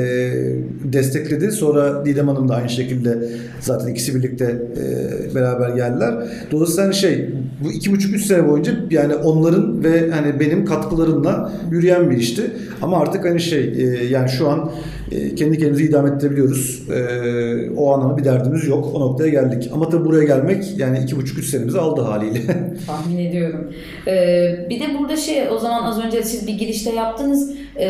destekledi. 0.85 1.53
Sonra 1.53 2.05
Didem 2.07 2.29
Hanım 2.29 2.49
da 2.49 2.55
aynı 2.55 2.69
şekilde 2.69 3.19
zaten 3.61 3.89
ikisi 3.89 4.15
birlikte 4.15 4.45
e, 4.45 5.35
beraber 5.35 5.69
geldiler. 5.69 6.15
Dolayısıyla 6.51 6.85
hani 6.85 6.95
şey 6.95 7.31
bu 7.65 7.73
iki 7.73 7.93
buçuk 7.93 8.15
üç 8.15 8.27
sene 8.27 8.49
boyunca 8.49 8.73
yani 8.91 9.15
onların 9.15 9.85
ve 9.85 10.11
hani 10.11 10.41
benim 10.41 10.65
katkılarımla 10.65 11.53
yürüyen 11.71 12.11
bir 12.11 12.17
işti. 12.17 12.43
Ama 12.83 13.01
artık 13.01 13.25
hani 13.25 13.41
şey 13.41 13.61
e, 13.61 14.05
yani 14.11 14.29
şu 14.29 14.49
an 14.49 14.71
e, 15.13 15.35
kendi 15.35 15.59
kendimizi 15.59 15.85
idame 15.85 16.11
ettirebiliyoruz. 16.11 16.83
E, 16.91 17.71
o 17.77 17.93
anlamda 17.93 18.17
bir 18.17 18.25
derdimiz 18.25 18.67
yok. 18.67 18.95
O 18.95 19.01
noktaya 19.01 19.29
geldik. 19.29 19.71
Ama 19.75 19.89
tabii 19.89 20.05
buraya 20.05 20.25
gelmek 20.25 20.65
yani 20.79 20.99
iki 21.05 21.17
buçuk 21.17 21.39
üç 21.39 21.47
senemizi 21.47 21.79
aldı 21.79 22.01
haliyle. 22.01 22.41
Tahmin 22.87 23.19
ediyorum. 23.19 23.73
Ee, 24.07 24.67
bir 24.71 24.81
de 24.81 24.85
burada 24.99 25.17
şey 25.17 25.49
o 25.49 25.59
zaman 25.59 25.83
az 25.83 26.05
önce 26.05 26.23
siz 26.23 26.47
bir 26.47 26.53
girişte 26.53 26.95
yaptınız. 26.95 27.55
Ee, 27.77 27.87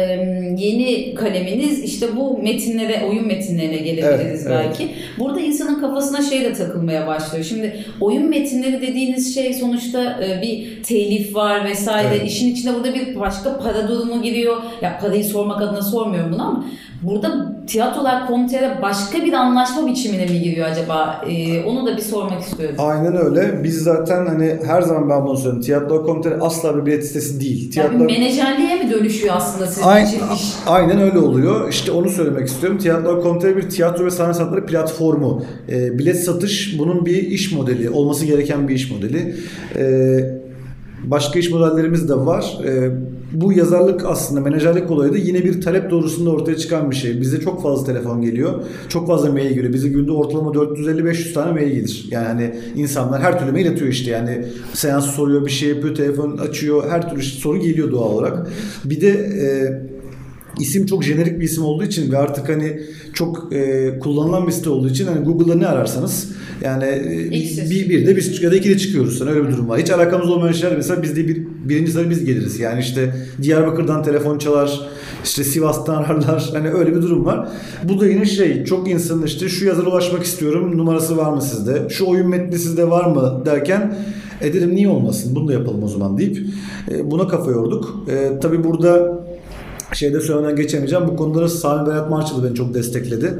yeni 0.59 1.15
kaleminiz 1.15 1.79
işte 1.79 2.07
bu 2.17 2.39
metinlere, 2.39 3.07
oyun 3.11 3.27
metinlerine 3.27 3.77
gelebiliriz 3.77 4.47
Evet, 4.47 4.51
belki. 4.51 4.89
Burada 5.19 5.41
insanın 5.41 5.81
kafasına 5.81 6.23
şey 6.23 6.45
de 6.45 6.53
takılmaya 6.53 7.07
başlıyor. 7.07 7.45
Şimdi 7.45 7.85
oyun 8.01 8.29
metinleri 8.29 8.83
dediğiniz 8.83 9.35
şey 9.35 9.55
sonuçta 9.55 10.21
e, 10.25 10.43
bir 10.43 10.83
telif 10.83 11.35
var 11.35 11.65
vesaire. 11.65 12.17
Evet. 12.17 12.27
İşin 12.27 12.53
içine 12.53 12.75
burada 12.75 12.95
bir 12.95 13.21
başka 13.21 13.59
para 13.59 13.89
durumu 13.89 14.23
giriyor. 14.23 14.57
Ya 14.83 14.99
parayı 15.03 15.25
sormak 15.25 15.63
adına 15.63 15.83
sormuyorum 15.83 16.33
bunu 16.33 16.43
ama 16.43 16.65
burada 17.03 17.57
tiyatrolar 17.67 18.27
komiteye 18.27 18.79
başka 18.83 19.19
bir 19.19 19.33
anlaşma 19.33 19.87
biçimine 19.87 20.27
mi 20.27 20.41
giriyor 20.41 20.67
acaba? 20.67 21.25
Ee, 21.29 21.65
onu 21.65 21.87
da 21.87 21.97
bir 21.97 22.03
sormak 22.03 22.43
istiyorum. 22.43 22.77
Aynen 22.79 23.17
öyle. 23.17 23.65
Biz 23.65 23.83
zaten 23.83 24.27
hani 24.27 24.57
her 24.67 24.83
zaman 24.83 25.11
ben 25.11 25.27
bunu 25.27 25.37
söylüyorum. 25.37 25.61
Tiyatro 25.61 26.07
komiteri 26.07 26.35
asla 26.41 26.77
bir 26.77 26.87
bilet 26.87 27.07
sitesi 27.07 27.41
değil. 27.41 27.63
Yani 27.63 27.71
Tiyatro... 27.71 28.09
bir 28.09 28.19
menajerliğe 28.19 28.77
mi 28.77 28.91
dönüşüyor 28.91 29.35
aslında 29.37 29.67
sizin 29.67 29.87
Aynen, 29.87 30.07
için 30.07 30.21
iş? 30.35 30.55
aynen 30.67 31.01
öyle 31.01 31.19
oluyor. 31.19 31.69
İşte 31.69 31.93
onu 31.93 32.11
söylemek 32.11 32.49
istiyorum. 32.49 32.79
Tiyatro 32.79 33.23
Komiteri 33.23 33.57
bir 33.57 33.71
tiyatro 33.71 34.05
ve 34.05 34.11
sahne 34.11 34.35
sanatları 34.35 34.67
platformu. 34.67 35.43
Ee, 35.69 35.99
bilet 35.99 36.25
satış 36.25 36.79
bunun 36.79 37.07
bir 37.07 37.23
iş 37.23 37.53
modeli. 37.53 37.91
Olması 37.91 38.27
gereken 38.27 38.69
bir 38.69 38.75
iş 38.75 38.91
modeli. 38.91 39.37
Ee, 39.77 40.41
başka 41.05 41.39
iş 41.39 41.51
modellerimiz 41.51 42.09
de 42.09 42.15
var. 42.15 42.59
Ee, 42.65 42.91
bu 43.33 43.53
yazarlık 43.53 44.05
aslında 44.05 44.41
menajerlik 44.41 44.91
olayı 44.91 45.13
da 45.13 45.17
yine 45.17 45.45
bir 45.45 45.61
talep 45.61 45.91
doğrusunda 45.91 46.31
ortaya 46.31 46.57
çıkan 46.57 46.91
bir 46.91 46.97
şey. 46.97 47.21
Bize 47.21 47.41
çok 47.41 47.63
fazla 47.63 47.87
telefon 47.87 48.21
geliyor. 48.21 48.63
Çok 48.89 49.07
fazla 49.07 49.33
mail 49.33 49.49
geliyor. 49.49 49.73
Bize 49.73 49.89
günde 49.89 50.13
ortalama 50.13 50.51
450-500 50.51 51.33
tane 51.33 51.53
mail 51.53 51.73
gelir. 51.73 52.09
Yani 52.11 52.55
insanlar 52.77 53.23
her 53.23 53.41
türlü 53.41 53.53
mail 53.53 53.71
atıyor 53.71 53.91
işte. 53.91 54.11
Yani 54.11 54.45
seans 54.75 55.07
soruyor, 55.07 55.47
bir 55.47 55.51
şey 55.51 55.69
yapıyor, 55.69 55.95
telefon 55.95 56.37
açıyor. 56.37 56.91
Her 56.91 57.11
türlü 57.11 57.23
soru 57.23 57.59
geliyor 57.59 57.93
doğal 57.93 58.11
olarak. 58.11 58.47
Bir 58.85 59.01
de 59.01 59.09
e, 59.09 59.47
isim 60.61 60.87
çok 60.87 61.05
jenerik 61.05 61.41
bir 61.41 61.45
isim 61.45 61.65
olduğu 61.65 61.85
için 61.85 62.13
ve 62.13 62.19
artık 62.19 62.49
hani 62.49 62.81
çok 63.15 63.53
e, 63.53 63.91
kullanılan 63.99 64.47
bir 64.47 64.53
site 64.53 64.71
olduğu 64.71 64.89
için 64.89 65.07
hani 65.07 65.25
Google'da 65.25 65.55
ne 65.55 65.67
ararsanız 65.67 66.29
yani 66.65 66.85
e, 66.85 67.31
bir, 67.71 67.89
bir 67.89 68.07
de 68.07 68.17
biz 68.17 68.43
ya 68.43 68.51
da 68.51 68.57
iki 68.57 68.71
de 68.71 68.79
çıkıyoruz. 68.79 69.21
Yani 69.21 69.31
öyle 69.31 69.49
bir 69.49 69.53
durum 69.53 69.69
var. 69.69 69.81
Hiç 69.81 69.91
alakamız 69.91 70.31
olmayan 70.31 70.53
şeyler 70.53 70.77
mesela 70.77 71.03
biz 71.03 71.17
de 71.17 71.29
bir, 71.29 71.47
birinci 71.69 71.93
sırada 71.93 72.11
biz 72.11 72.25
geliriz. 72.25 72.61
Yani 72.61 72.81
işte 72.81 73.15
Diyarbakır'dan 73.43 74.03
telefon 74.03 74.39
çalar, 74.39 74.81
işte 75.25 75.45
Sivas'tan 75.45 75.95
ararlar. 75.95 76.51
Hani 76.53 76.71
öyle 76.71 76.97
bir 76.97 77.03
durum 77.03 77.25
var. 77.25 77.49
Bu 77.85 78.01
da 78.01 78.07
yine 78.07 78.25
şey 78.27 78.65
çok 78.65 78.91
insanın 78.91 79.23
işte 79.23 79.49
şu 79.49 79.67
yazara 79.67 79.89
ulaşmak 79.91 80.25
istiyorum 80.25 80.79
numarası 80.79 81.17
var 81.17 81.33
mı 81.33 81.43
sizde? 81.43 81.89
Şu 81.89 82.07
oyun 82.07 82.29
metni 82.29 82.59
sizde 82.59 82.91
var 82.91 83.07
mı 83.07 83.43
derken 83.47 83.95
e 84.41 84.53
dedim 84.53 84.75
niye 84.75 84.89
olmasın 84.89 85.35
bunu 85.35 85.49
da 85.49 85.53
yapalım 85.53 85.83
o 85.83 85.89
zaman 85.89 86.19
deyip 86.19 86.39
e, 86.91 87.11
buna 87.11 87.29
kafa 87.29 87.51
yorduk. 87.51 88.05
E, 88.09 88.41
tabii 88.41 88.65
burada 88.65 89.21
şeyde 89.93 90.21
söylemeden 90.21 90.57
geçemeyeceğim. 90.57 91.09
Bu 91.09 91.17
konuda 91.17 91.41
da 91.41 91.49
Sami 91.49 91.89
Berat 91.89 92.11
Marçalı 92.11 92.45
beni 92.45 92.55
çok 92.55 92.75
destekledi. 92.75 93.35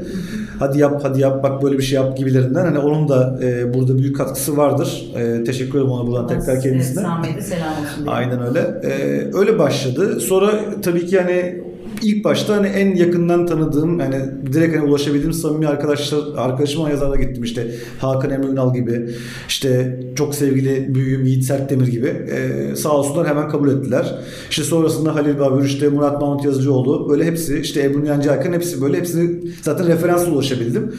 Hadi 0.59 0.79
yap, 0.79 0.99
hadi 1.03 1.21
yap, 1.21 1.43
bak 1.43 1.63
böyle 1.63 1.77
bir 1.77 1.83
şey 1.83 1.95
yap 1.95 2.17
gibilerinden. 2.17 2.65
Hani 2.65 2.79
onun 2.79 3.09
da 3.09 3.39
e, 3.43 3.73
burada 3.73 3.97
büyük 3.97 4.15
katkısı 4.15 4.57
vardır. 4.57 5.11
E, 5.15 5.43
teşekkür 5.43 5.71
ederim 5.71 5.91
ona 5.91 6.07
buradan 6.07 6.27
tekrar 6.27 6.61
kendisine. 6.61 7.01
Sami'ye 7.01 7.41
selam 7.41 7.71
olsun. 7.71 8.07
Aynen 8.07 8.47
öyle. 8.47 8.81
Ee, 8.83 9.29
öyle 9.33 9.59
başladı. 9.59 10.19
Sonra 10.19 10.51
tabii 10.81 11.05
ki 11.05 11.19
hani 11.19 11.63
ilk 12.01 12.23
başta 12.23 12.57
hani 12.57 12.67
en 12.67 12.95
yakından 12.95 13.45
tanıdığım 13.45 13.99
yani 13.99 14.15
direkt 14.53 14.75
hani 14.75 14.89
ulaşabildiğim 14.89 15.33
samimi 15.33 15.67
arkadaşlar 15.67 16.19
arkadaşıma 16.37 16.89
yazarla 16.89 17.15
gittim 17.15 17.43
işte 17.43 17.67
Hakan 17.99 18.31
Emre 18.31 18.47
Ünal 18.47 18.73
gibi 18.73 19.09
işte 19.47 19.99
çok 20.15 20.35
sevgili 20.35 20.95
büyüğüm 20.95 21.25
Yiğit 21.25 21.43
Sertdemir 21.43 21.87
gibi 21.87 22.07
Ee, 22.07 22.75
sağ 22.75 22.89
olsunlar 22.89 23.27
hemen 23.27 23.49
kabul 23.49 23.69
ettiler. 23.69 24.15
İşte 24.49 24.63
sonrasında 24.63 25.15
Halil 25.15 25.39
Babür 25.39 25.65
işte 25.65 25.89
Murat 25.89 26.21
Mahmut 26.21 26.45
Yazıcıoğlu 26.45 27.09
böyle 27.09 27.25
hepsi 27.25 27.59
işte 27.59 27.83
Ebru 27.83 28.05
Yancı 28.05 28.31
Akın 28.31 28.53
hepsi 28.53 28.81
böyle 28.81 28.97
hepsini 28.97 29.51
zaten 29.61 29.87
referansla 29.87 30.31
ulaşabildim. 30.31 30.93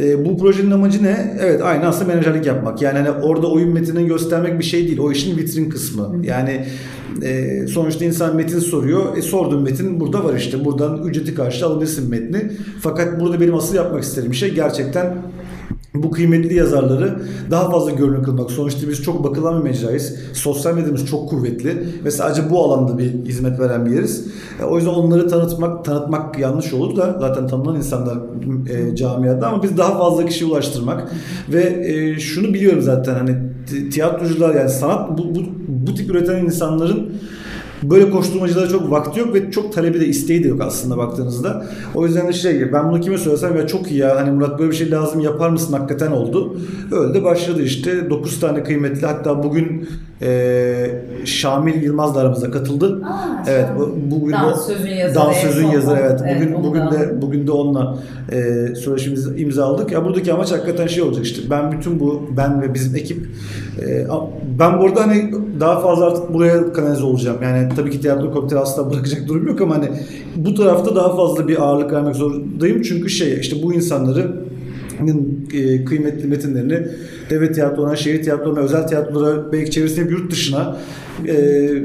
Ee, 0.00 0.24
bu 0.24 0.38
projenin 0.38 0.70
amacı 0.70 1.02
ne? 1.02 1.36
Evet 1.40 1.62
aynı 1.62 1.86
aslında 1.86 2.12
menajerlik 2.12 2.46
yapmak. 2.46 2.82
Yani 2.82 2.98
hani 2.98 3.10
orada 3.10 3.46
oyun 3.46 3.72
metinini 3.72 4.06
göstermek 4.06 4.58
bir 4.58 4.64
şey 4.64 4.86
değil. 4.86 4.98
O 4.98 5.12
işin 5.12 5.36
vitrin 5.36 5.70
kısmı. 5.70 6.26
Yani 6.26 6.66
e, 7.22 7.66
sonuçta 7.66 8.04
insan 8.04 8.36
metin 8.36 8.58
soruyor. 8.58 9.16
E, 9.16 9.22
sorduğun 9.22 9.62
metin 9.62 10.00
burada 10.00 10.24
var 10.28 10.34
işte. 10.34 10.64
Buradan 10.64 11.02
ücreti 11.02 11.34
karşı 11.34 11.66
alabilirsin 11.66 12.10
metni. 12.10 12.52
Fakat 12.80 13.20
burada 13.20 13.40
benim 13.40 13.54
asıl 13.54 13.74
yapmak 13.74 14.02
istediğim 14.02 14.34
şey 14.34 14.54
gerçekten 14.54 15.16
bu 15.94 16.10
kıymetli 16.10 16.54
yazarları 16.54 17.22
daha 17.50 17.70
fazla 17.70 17.90
görünür 17.90 18.22
kılmak. 18.22 18.50
Sonuçta 18.50 18.88
biz 18.88 19.02
çok 19.02 19.24
bakılan 19.24 19.58
bir 19.58 19.70
mecrayız. 19.70 20.16
Sosyal 20.32 20.74
medyamız 20.74 21.06
çok 21.06 21.28
kuvvetli 21.28 21.86
ve 22.04 22.10
sadece 22.10 22.50
bu 22.50 22.64
alanda 22.64 22.98
bir 22.98 23.24
hizmet 23.24 23.60
veren 23.60 23.86
bir 23.86 23.90
yeriz. 23.90 24.26
E, 24.60 24.64
o 24.64 24.76
yüzden 24.76 24.90
onları 24.90 25.28
tanıtmak 25.28 25.84
tanıtmak 25.84 26.38
yanlış 26.38 26.72
olur 26.72 26.96
da 26.96 27.16
zaten 27.20 27.46
tanınan 27.46 27.76
insanlar 27.76 28.18
e, 28.70 28.96
camiada 28.96 29.48
ama 29.48 29.62
biz 29.62 29.78
daha 29.78 29.98
fazla 29.98 30.26
kişiye 30.26 30.50
ulaştırmak 30.50 31.12
ve 31.52 31.62
e, 31.62 32.18
şunu 32.20 32.54
biliyorum 32.54 32.82
zaten 32.82 33.14
hani 33.14 33.36
ti- 33.66 33.90
tiyatrocular 33.90 34.54
yani 34.54 34.70
sanat 34.70 35.18
bu, 35.18 35.34
bu, 35.34 35.40
bu 35.68 35.94
tip 35.94 36.10
üreten 36.10 36.44
insanların 36.44 37.12
Böyle 37.82 38.10
koşturmacılara 38.10 38.68
çok 38.68 38.90
vakti 38.90 39.20
yok 39.20 39.34
ve 39.34 39.50
çok 39.50 39.72
talebi 39.72 40.00
de 40.00 40.06
isteği 40.06 40.44
de 40.44 40.48
yok 40.48 40.60
aslında 40.60 40.98
baktığınızda. 40.98 41.66
O 41.94 42.06
yüzden 42.06 42.28
de 42.28 42.32
şey 42.32 42.72
ben 42.72 42.90
bunu 42.90 43.00
kime 43.00 43.18
söylesem 43.18 43.56
ya 43.56 43.66
çok 43.66 43.90
iyi 43.90 44.00
ya 44.00 44.16
hani 44.16 44.30
Murat 44.30 44.58
böyle 44.58 44.70
bir 44.70 44.76
şey 44.76 44.90
lazım 44.90 45.20
yapar 45.20 45.50
mısın 45.50 45.72
hakikaten 45.72 46.10
oldu. 46.10 46.60
Öyle 46.92 47.14
de 47.14 47.24
başladı 47.24 47.62
işte 47.62 48.10
9 48.10 48.40
tane 48.40 48.62
kıymetli 48.62 49.06
hatta 49.06 49.42
bugün 49.42 49.88
e, 50.22 50.90
Şamil 51.24 51.82
Yılmaz 51.82 52.14
da 52.14 52.20
aramıza 52.20 52.50
katıldı. 52.50 53.02
Aa, 53.04 53.44
evet 53.48 53.66
bu, 53.78 53.94
bugün 54.10 54.32
Dans 54.32 54.58
o- 54.58 54.72
sözün 54.72 54.90
yazarı 54.90 55.14
Dans 55.26 55.36
en 55.36 55.48
sözün 55.48 55.62
son. 55.66 55.72
yazarı 55.72 56.00
evet. 56.00 56.20
Evet, 56.26 56.36
Bugün 56.56 56.64
bugün 56.64 56.80
da- 56.80 56.90
de 56.92 57.22
bugün 57.22 57.46
de 57.46 57.52
onunla 57.52 57.98
e, 58.32 58.66
söyleşimizi 58.74 59.40
imzaladık. 59.40 59.92
Ya 59.92 60.04
buradaki 60.04 60.32
amaç 60.32 60.52
hakikaten 60.52 60.86
şey 60.86 61.02
olacak 61.02 61.24
işte. 61.24 61.42
Ben 61.50 61.72
bütün 61.72 62.00
bu 62.00 62.22
ben 62.36 62.62
ve 62.62 62.74
bizim 62.74 62.96
ekip 62.96 63.26
e, 63.86 64.06
ben 64.58 64.78
burada 64.80 65.00
hani 65.06 65.32
daha 65.60 65.80
fazla 65.80 66.06
artık 66.06 66.34
buraya 66.34 66.72
kanalize 66.72 67.04
olacağım. 67.04 67.36
Yani 67.42 67.68
tabii 67.76 67.90
ki 67.90 68.00
tiyatro 68.00 68.32
komiteri 68.32 68.58
asla 68.60 68.90
bırakacak 68.90 69.28
durum 69.28 69.46
yok 69.48 69.60
ama 69.60 69.74
hani 69.74 69.88
bu 70.36 70.54
tarafta 70.54 70.96
daha 70.96 71.16
fazla 71.16 71.48
bir 71.48 71.62
ağırlık 71.62 71.92
vermek 71.92 72.16
zorundayım. 72.16 72.82
Çünkü 72.82 73.08
şey 73.10 73.40
işte 73.40 73.56
bu 73.62 73.72
insanları 73.74 74.36
kıymetli 75.84 76.26
metinlerini 76.26 76.88
devlet 77.30 77.54
tiyatrolarına, 77.54 77.96
şehir 77.96 78.22
tiyatrolarına, 78.22 78.60
özel 78.60 78.86
tiyatrolara 78.86 79.52
belki 79.52 79.70
çevresine 79.70 80.04
bir 80.06 80.10
yurt 80.10 80.32
dışına 80.32 80.76
e, 81.26 81.34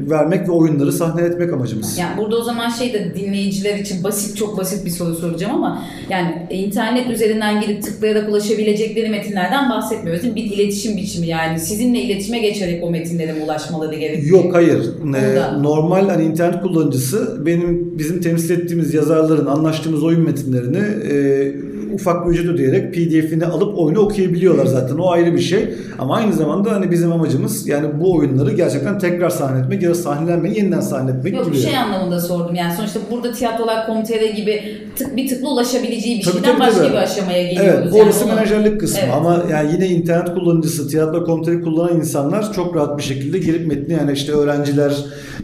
vermek 0.10 0.48
ve 0.48 0.52
oyunları 0.52 0.92
sahneletmek 0.92 1.54
amacımız. 1.54 1.98
Yani 1.98 2.18
burada 2.18 2.38
o 2.38 2.44
zaman 2.44 2.70
şey 2.70 2.94
de 2.94 3.14
dinleyiciler 3.16 3.76
için 3.80 4.04
basit 4.04 4.38
çok 4.38 4.58
basit 4.58 4.86
bir 4.86 4.90
soru 4.90 5.16
soracağım 5.16 5.56
ama 5.56 5.84
yani 6.10 6.48
internet 6.50 7.10
üzerinden 7.10 7.62
girip 7.62 7.84
tıklayarak 7.84 8.30
ulaşabilecekleri 8.30 9.10
metinlerden 9.10 9.70
bahsetmiyoruz. 9.70 10.24
değil 10.24 10.34
mi? 10.34 10.40
Bir 10.40 10.52
iletişim 10.58 10.98
biçimi 10.98 11.28
yani 11.28 11.60
sizinle 11.60 12.02
iletişime 12.02 12.40
geçerek 12.40 12.84
o 12.84 12.92
metinlere 12.92 13.34
mi 13.34 13.44
ulaşmaları 13.44 13.96
gerekiyor? 13.96 14.44
Yok 14.44 14.56
hayır. 14.56 14.80
Ee, 14.80 15.04
Onda. 15.04 15.58
normal 15.62 16.10
hani 16.10 16.24
internet 16.24 16.62
kullanıcısı 16.62 17.46
benim 17.46 17.98
bizim 17.98 18.22
temsil 18.22 18.60
ettiğimiz 18.60 18.94
yazarların 18.94 19.46
anlaştığımız 19.46 20.04
oyun 20.04 20.22
metinlerini 20.22 20.78
e, 21.12 21.54
ufak 21.94 22.26
bir 22.26 22.32
ücret 22.32 22.46
ödeyerek 22.50 22.94
PDF'ini 22.94 23.46
alıp 23.46 23.78
oyunu 23.80 24.00
okuyabiliyorlar 24.00 24.66
zaten. 24.66 24.98
O 24.98 25.10
ayrı 25.12 25.34
bir 25.34 25.40
şey. 25.40 25.70
Ama 26.00 26.16
aynı 26.16 26.34
zamanda 26.34 26.72
hani 26.72 26.92
bizim 26.92 27.12
amacımız 27.12 27.68
yani 27.68 27.88
bu 28.00 28.16
oyunları 28.16 28.52
gerçekten 28.54 29.00
tekrar 29.00 29.30
sahneletmek 29.30 29.84
ya 29.84 29.90
da 29.90 29.96
sahnelenmeyi 29.96 30.58
yeniden 30.58 30.80
sahneletmek 30.80 31.34
Yok 31.34 31.46
gibi. 31.46 31.56
bir 31.56 31.62
şey 31.62 31.78
anlamında 31.78 32.20
sordum 32.20 32.56
yani 32.56 32.74
sonuçta 32.76 33.00
burada 33.12 33.32
tiyatrolar 33.32 33.86
komiteri 33.88 34.36
gibi 34.36 34.78
tık 34.98 35.18
bir 35.18 35.28
tıkla 35.30 35.50
ulaşabileceği 35.50 36.18
bir 36.20 36.24
Tabii, 36.24 36.34
şeyden 36.34 36.50
tabii, 36.52 36.60
başka 36.60 36.78
tabii. 36.80 36.92
bir 36.92 36.98
aşamaya 36.98 37.44
geliyoruz. 37.44 37.80
Evet, 37.84 37.94
yani 37.96 38.04
orası 38.04 38.26
onu- 38.26 38.34
menajerlik 38.36 38.80
kısmı 38.80 39.00
Evet. 39.04 39.14
ama 39.18 39.44
yani 39.52 39.72
yine 39.74 39.88
internet 39.88 40.34
kullanıcısı, 40.34 40.88
tiyatro 40.88 41.24
komiteri 41.26 41.62
kullanan 41.62 41.96
insanlar 41.98 42.54
çok 42.54 42.76
rahat 42.76 42.98
bir 42.98 43.04
şekilde 43.04 43.38
girip 43.38 43.68
metni 43.68 43.94
yani 43.94 44.12
işte 44.12 44.32
öğrenciler 44.32 44.94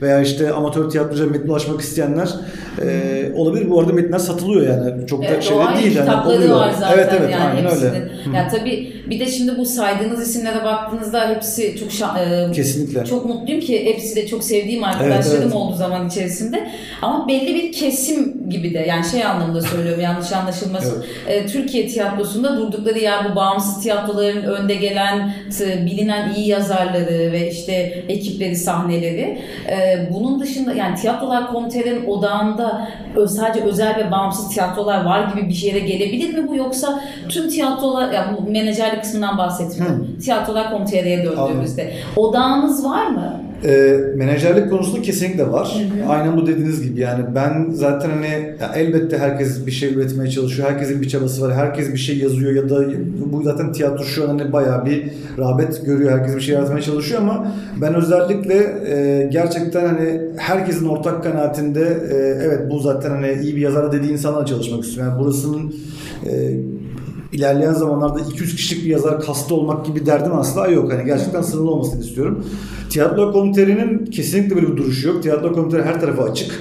veya 0.01 0.21
işte 0.21 0.51
amatör 0.53 0.89
tiyatrocuya 0.89 1.29
metne 1.29 1.51
ulaşmak 1.51 1.81
isteyenler 1.81 2.29
e, 2.81 3.31
olabilir. 3.35 3.69
Bu 3.69 3.79
arada 3.79 3.93
metinler 3.93 4.19
satılıyor 4.19 4.61
yani 4.67 5.07
çok 5.07 5.21
da 5.23 5.25
Evet, 5.27 5.43
şey 5.43 5.57
o 5.57 5.59
de 5.59 5.63
ayrı 5.63 5.83
değil. 5.83 5.95
Yani 5.97 6.09
oluyor. 6.39 6.59
var 6.59 6.71
zaten 6.71 6.97
evet 6.97 7.09
evet 7.19 7.31
yani 7.31 7.61
hepsinin. 7.61 7.85
öyle. 7.93 8.09
Hı. 8.25 8.35
Ya 8.35 8.47
tabii 8.47 8.98
Bir 9.09 9.19
de 9.19 9.25
şimdi 9.25 9.57
bu 9.57 9.65
saydığınız 9.65 10.29
isimlere 10.29 10.63
baktığınızda 10.63 11.29
hepsi 11.29 11.75
çok 11.79 11.89
şa- 11.89 12.49
e, 12.49 12.51
Kesinlikle. 12.51 13.05
çok 13.05 13.25
mutluyum 13.25 13.61
ki 13.61 13.85
hepsi 13.85 14.15
de 14.15 14.27
çok 14.27 14.43
sevdiğim 14.43 14.83
arkadaşlarım 14.83 15.31
Evet, 15.31 15.43
evet. 15.43 15.55
oldu 15.55 15.75
zaman 15.75 16.07
içerisinde. 16.07 16.69
Ama 17.01 17.27
belli 17.27 17.55
bir 17.55 17.71
kesim 17.71 18.49
gibi 18.49 18.73
de 18.73 18.79
yani 18.79 19.05
şey 19.05 19.23
anlamda 19.23 19.61
söylüyorum 19.61 20.01
yanlış 20.01 20.31
anlaşılmasın. 20.31 21.05
E, 21.27 21.45
Türkiye 21.45 21.87
tiyatrosunda 21.87 22.57
durdukları 22.57 22.99
yer 22.99 23.31
bu 23.31 23.35
bağımsız 23.35 23.83
tiyatroların 23.83 24.43
önde 24.43 24.75
gelen 24.75 25.33
t- 25.57 25.85
bilinen 25.85 26.33
iyi 26.35 26.47
yazarları 26.47 27.31
ve 27.31 27.51
işte 27.51 27.73
ekipleri, 28.09 28.55
sahneleri. 28.55 29.39
E, 29.71 30.09
bunun 30.13 30.39
dışında 30.39 30.73
yani 30.73 30.95
tiyatrolar 30.95 31.47
komitelerinin 31.47 32.05
odağında 32.07 32.87
sadece 33.27 33.65
özel 33.65 33.95
ve 33.97 34.11
bağımsız 34.11 34.49
tiyatrolar 34.49 35.05
var 35.05 35.33
gibi 35.33 35.49
bir 35.49 35.55
yere 35.55 35.79
gelebilir 35.79 36.33
mi 36.33 36.47
bu 36.47 36.55
yoksa 36.55 37.03
tüm 37.29 37.49
tiyatrolar 37.49 38.11
yani 38.13 38.37
bu 38.37 38.51
menajerlik 38.51 38.98
kısmından 39.01 39.37
bahsetmiyorum. 39.37 40.07
Tiyatrolar 40.23 40.71
komiteye 40.71 41.25
döndüğümüzde 41.25 41.93
odağınız 42.15 42.85
var 42.85 43.07
mı? 43.07 43.41
E, 43.65 43.97
menajerlik 44.15 44.69
konusunda 44.69 45.01
kesinlikle 45.01 45.51
var. 45.51 45.77
Aynen 46.09 46.37
bu 46.37 46.47
dediğiniz 46.47 46.83
gibi 46.83 46.99
yani 46.99 47.23
ben 47.35 47.67
zaten 47.71 48.09
hani 48.09 48.55
ya 48.61 48.71
elbette 48.75 49.17
herkes 49.17 49.65
bir 49.65 49.71
şey 49.71 49.93
üretmeye 49.93 50.29
çalışıyor. 50.29 50.69
Herkesin 50.69 51.01
bir 51.01 51.09
çabası 51.09 51.41
var. 51.41 51.53
Herkes 51.53 51.93
bir 51.93 51.97
şey 51.97 52.17
yazıyor 52.17 52.53
ya 52.53 52.69
da 52.69 52.83
bu 53.31 53.43
zaten 53.43 53.71
tiyatro 53.71 54.03
şu 54.03 54.23
an 54.23 54.27
hani 54.27 54.53
bayağı 54.53 54.85
bir 54.85 55.11
rağbet 55.37 55.85
görüyor. 55.85 56.11
Herkes 56.11 56.35
bir 56.35 56.41
şey 56.41 56.55
yaratmaya 56.55 56.81
çalışıyor 56.81 57.21
ama 57.21 57.51
ben 57.81 57.95
özellikle 57.95 58.55
e, 58.87 59.27
gerçekten 59.31 59.85
hani 59.85 60.21
herkesin 60.37 60.87
ortak 60.87 61.23
kanaatinde 61.23 61.81
e, 62.11 62.15
evet 62.15 62.71
bu 62.71 62.79
zaten 62.79 63.09
hani 63.09 63.33
iyi 63.43 63.55
bir 63.55 63.61
yazar 63.61 63.91
dediği 63.91 64.11
insanlarla 64.11 64.45
çalışmak 64.45 64.83
istiyorum. 64.83 65.13
Yani 65.13 65.23
burasının 65.23 65.73
e, 66.25 66.31
ilerleyen 67.39 67.73
zamanlarda 67.73 68.19
200 68.19 68.55
kişilik 68.55 68.85
bir 68.85 68.89
yazar 68.89 69.21
kastı 69.21 69.55
olmak 69.55 69.85
gibi 69.85 70.05
derdim 70.05 70.33
asla 70.33 70.67
yok. 70.67 70.93
Hani 70.93 71.05
gerçekten 71.05 71.41
sınırlı 71.41 71.71
olmasını 71.71 72.01
istiyorum. 72.01 72.45
Tiyatro 72.89 73.31
komiterinin 73.31 74.05
kesinlikle 74.05 74.55
böyle 74.55 74.67
bir 74.67 74.77
duruşu 74.77 75.07
yok. 75.07 75.23
Tiyatro 75.23 75.53
komiteri 75.53 75.83
her 75.83 76.01
tarafa 76.01 76.23
açık. 76.23 76.51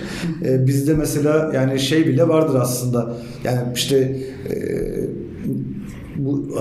Ee, 0.45 0.67
bizde 0.67 0.95
mesela 0.95 1.51
yani 1.55 1.81
şey 1.81 2.07
bile 2.07 2.29
vardır 2.29 2.59
aslında. 2.61 3.17
Yani 3.45 3.61
işte 3.75 4.17
e, 4.51 4.57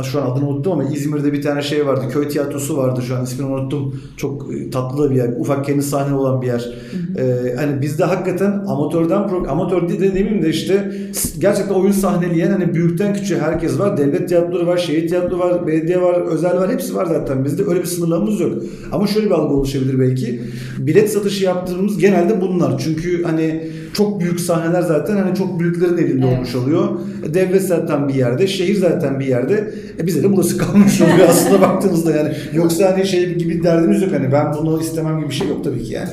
şu 0.03 0.21
an 0.21 0.31
adını 0.31 0.47
unuttum 0.49 0.71
ama 0.73 0.83
İzmir'de 0.83 1.33
bir 1.33 1.41
tane 1.41 1.61
şey 1.61 1.87
vardı. 1.87 2.05
Köy 2.11 2.27
tiyatrosu 2.27 2.77
vardı 2.77 3.01
şu 3.07 3.15
an 3.15 3.23
ismini 3.23 3.47
unuttum. 3.47 4.01
Çok 4.17 4.55
e, 4.55 4.69
tatlı 4.69 5.03
da 5.03 5.11
bir 5.11 5.15
yer. 5.15 5.29
Ufak 5.39 5.65
kendi 5.65 5.83
sahne 5.83 6.15
olan 6.15 6.41
bir 6.41 6.47
yer. 6.47 6.73
Ee, 7.17 7.55
hani 7.57 7.81
bizde 7.81 8.03
hakikaten 8.03 8.51
amatörden 8.67 9.21
pro- 9.21 9.47
amatör 9.47 9.89
de 9.89 9.99
demeyeyim 9.99 10.41
de 10.41 10.49
işte 10.49 10.91
gerçekten 11.39 11.75
oyun 11.75 11.91
sahneleyen 11.91 12.51
hani 12.51 12.73
büyükten 12.73 13.13
küçüğe 13.13 13.39
herkes 13.39 13.79
var. 13.79 13.97
Devlet 13.97 14.29
tiyatroları 14.29 14.67
var, 14.67 14.77
şehir 14.77 15.07
tiyatro 15.07 15.39
var, 15.39 15.67
belediye 15.67 16.01
var, 16.01 16.21
özel 16.21 16.57
var. 16.57 16.71
Hepsi 16.71 16.95
var 16.95 17.05
zaten. 17.05 17.45
Bizde 17.45 17.63
öyle 17.65 17.79
bir 17.79 17.85
sınırlamamız 17.85 18.39
yok. 18.39 18.51
Ama 18.91 19.07
şöyle 19.07 19.25
bir 19.25 19.31
algı 19.31 19.53
oluşabilir 19.53 19.99
belki. 19.99 20.41
Bilet 20.77 21.11
satışı 21.11 21.45
yaptığımız 21.45 21.97
genelde 21.97 22.41
bunlar. 22.41 22.77
Çünkü 22.77 23.23
hani 23.23 23.69
çok 23.97 24.19
büyük 24.19 24.39
sahneler 24.39 24.81
zaten 24.81 25.15
hani 25.17 25.35
çok 25.35 25.59
büyüklerin 25.59 25.97
elinde 25.97 26.25
Evet. 26.25 26.35
olmuş 26.37 26.55
oluyor. 26.55 26.99
E, 27.29 27.33
Devlet 27.33 27.61
zaten 27.61 28.07
bir 28.09 28.13
yerde, 28.13 28.47
şehir 28.47 28.75
zaten 28.75 29.19
bir 29.19 29.25
yerde. 29.25 29.73
E 29.99 30.07
bize 30.07 30.23
de 30.23 30.33
burası 30.33 30.57
kalmış 30.67 31.01
oluyor 31.01 31.29
aslında 31.29 31.61
baktığımızda 31.61 32.11
yani. 32.17 32.29
Yoksa 32.53 32.91
hani 32.91 33.05
şey 33.05 33.33
gibi 33.35 33.63
derdimiz 33.63 34.01
yok 34.01 34.11
hani 34.13 34.31
ben 34.31 34.53
bunu 34.53 34.81
istemem 34.81 35.19
gibi 35.19 35.29
bir 35.29 35.33
şey 35.35 35.47
yok 35.47 35.63
tabii 35.63 35.83
ki 35.83 35.93
yani. 35.93 36.09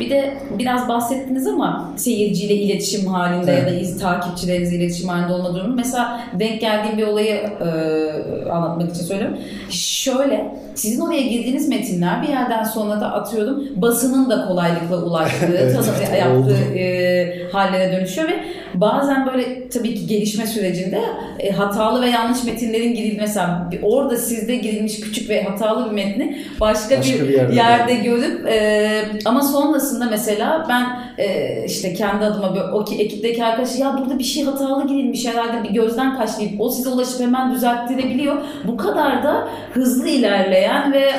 Bir 0.00 0.10
de 0.10 0.34
biraz 0.58 0.88
bahsettiniz 0.88 1.46
ama 1.46 1.92
seyirciyle 1.96 2.54
iletişim 2.54 3.06
halinde 3.06 3.50
ya 3.50 3.66
da 3.66 3.70
Evet. 3.70 3.82
iz, 3.82 3.98
takipçilerinizle 3.98 4.76
iletişim 4.76 5.08
halinde 5.08 5.32
olma 5.32 5.54
durumu. 5.54 5.74
Mesela 5.76 6.20
denk 6.40 6.60
geldiğim 6.60 6.98
bir 6.98 7.06
olayı 7.06 7.34
e, 7.34 8.50
anlatmak 8.50 8.94
için 8.94 9.04
söylüyorum. 9.04 9.36
Şöyle, 9.70 10.54
sizin 10.76 11.00
oraya 11.00 11.22
girdiğiniz 11.22 11.68
metinler 11.68 12.22
bir 12.22 12.28
yerden 12.28 12.64
sonra 12.64 13.00
da 13.00 13.12
atıyorum 13.12 13.64
basının 13.76 14.30
da 14.30 14.46
kolaylıkla 14.48 14.96
ulaştığı, 15.02 15.46
Evet, 15.58 15.72
tanı- 15.76 16.32
oldu. 16.38 16.50
yaptığı 16.50 16.78
e, 16.78 17.48
hallere 17.52 17.92
dönüşüyor 17.96 18.28
ve 18.28 18.32
bazen 18.74 19.26
böyle 19.26 19.68
tabii 19.68 19.94
ki 19.94 20.06
gelişme 20.06 20.46
sürecinde 20.46 21.00
e, 21.38 21.50
hatalı 21.50 22.02
ve 22.02 22.08
yanlış 22.10 22.44
metinlerin 22.44 22.94
girilmesi 22.94 23.40
orada 23.82 24.16
sizde 24.16 24.56
girilmiş 24.56 25.00
küçük 25.00 25.30
ve 25.30 25.42
hatalı 25.42 25.86
bir 25.86 25.94
metni 25.94 26.38
başka, 26.60 26.98
Başka 26.98 27.14
bir, 27.14 27.28
bir 27.28 27.34
yerde. 27.34 27.54
yerde 27.54 27.94
görüp 27.94 28.46
e, 28.48 29.02
ama 29.24 29.42
sonrasında 29.42 30.04
mesela 30.10 30.66
ben 30.68 30.86
e, 31.18 31.64
işte 31.66 31.94
kendi 31.94 32.24
adıma 32.24 32.54
böyle, 32.54 32.64
o 32.64 32.84
ki, 32.84 32.94
ekipteki 32.94 33.44
arkadaşı 33.44 33.80
ya 33.80 33.98
burada 34.00 34.18
bir 34.18 34.24
şey 34.24 34.44
hatalı 34.44 34.86
girilmiş 34.88 35.26
herhalde 35.26 35.68
bir 35.68 35.74
gözden 35.74 36.16
kaç 36.18 36.38
deyip 36.38 36.60
o 36.60 36.70
size 36.70 36.88
ulaşıp 36.88 37.20
hemen 37.20 37.54
düzelttirebiliyor. 37.54 38.36
Bu 38.66 38.76
kadar 38.76 39.22
da 39.24 39.48
hızlı 39.72 40.08
ilerleyen 40.08 40.92
ve 40.92 41.10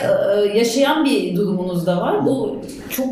e, 0.53 0.57
yaşayan 0.57 1.05
bir 1.05 1.35
durumunuz 1.35 1.85
da 1.85 1.97
var. 1.97 2.25
Bu 2.25 2.61
çok 2.89 3.05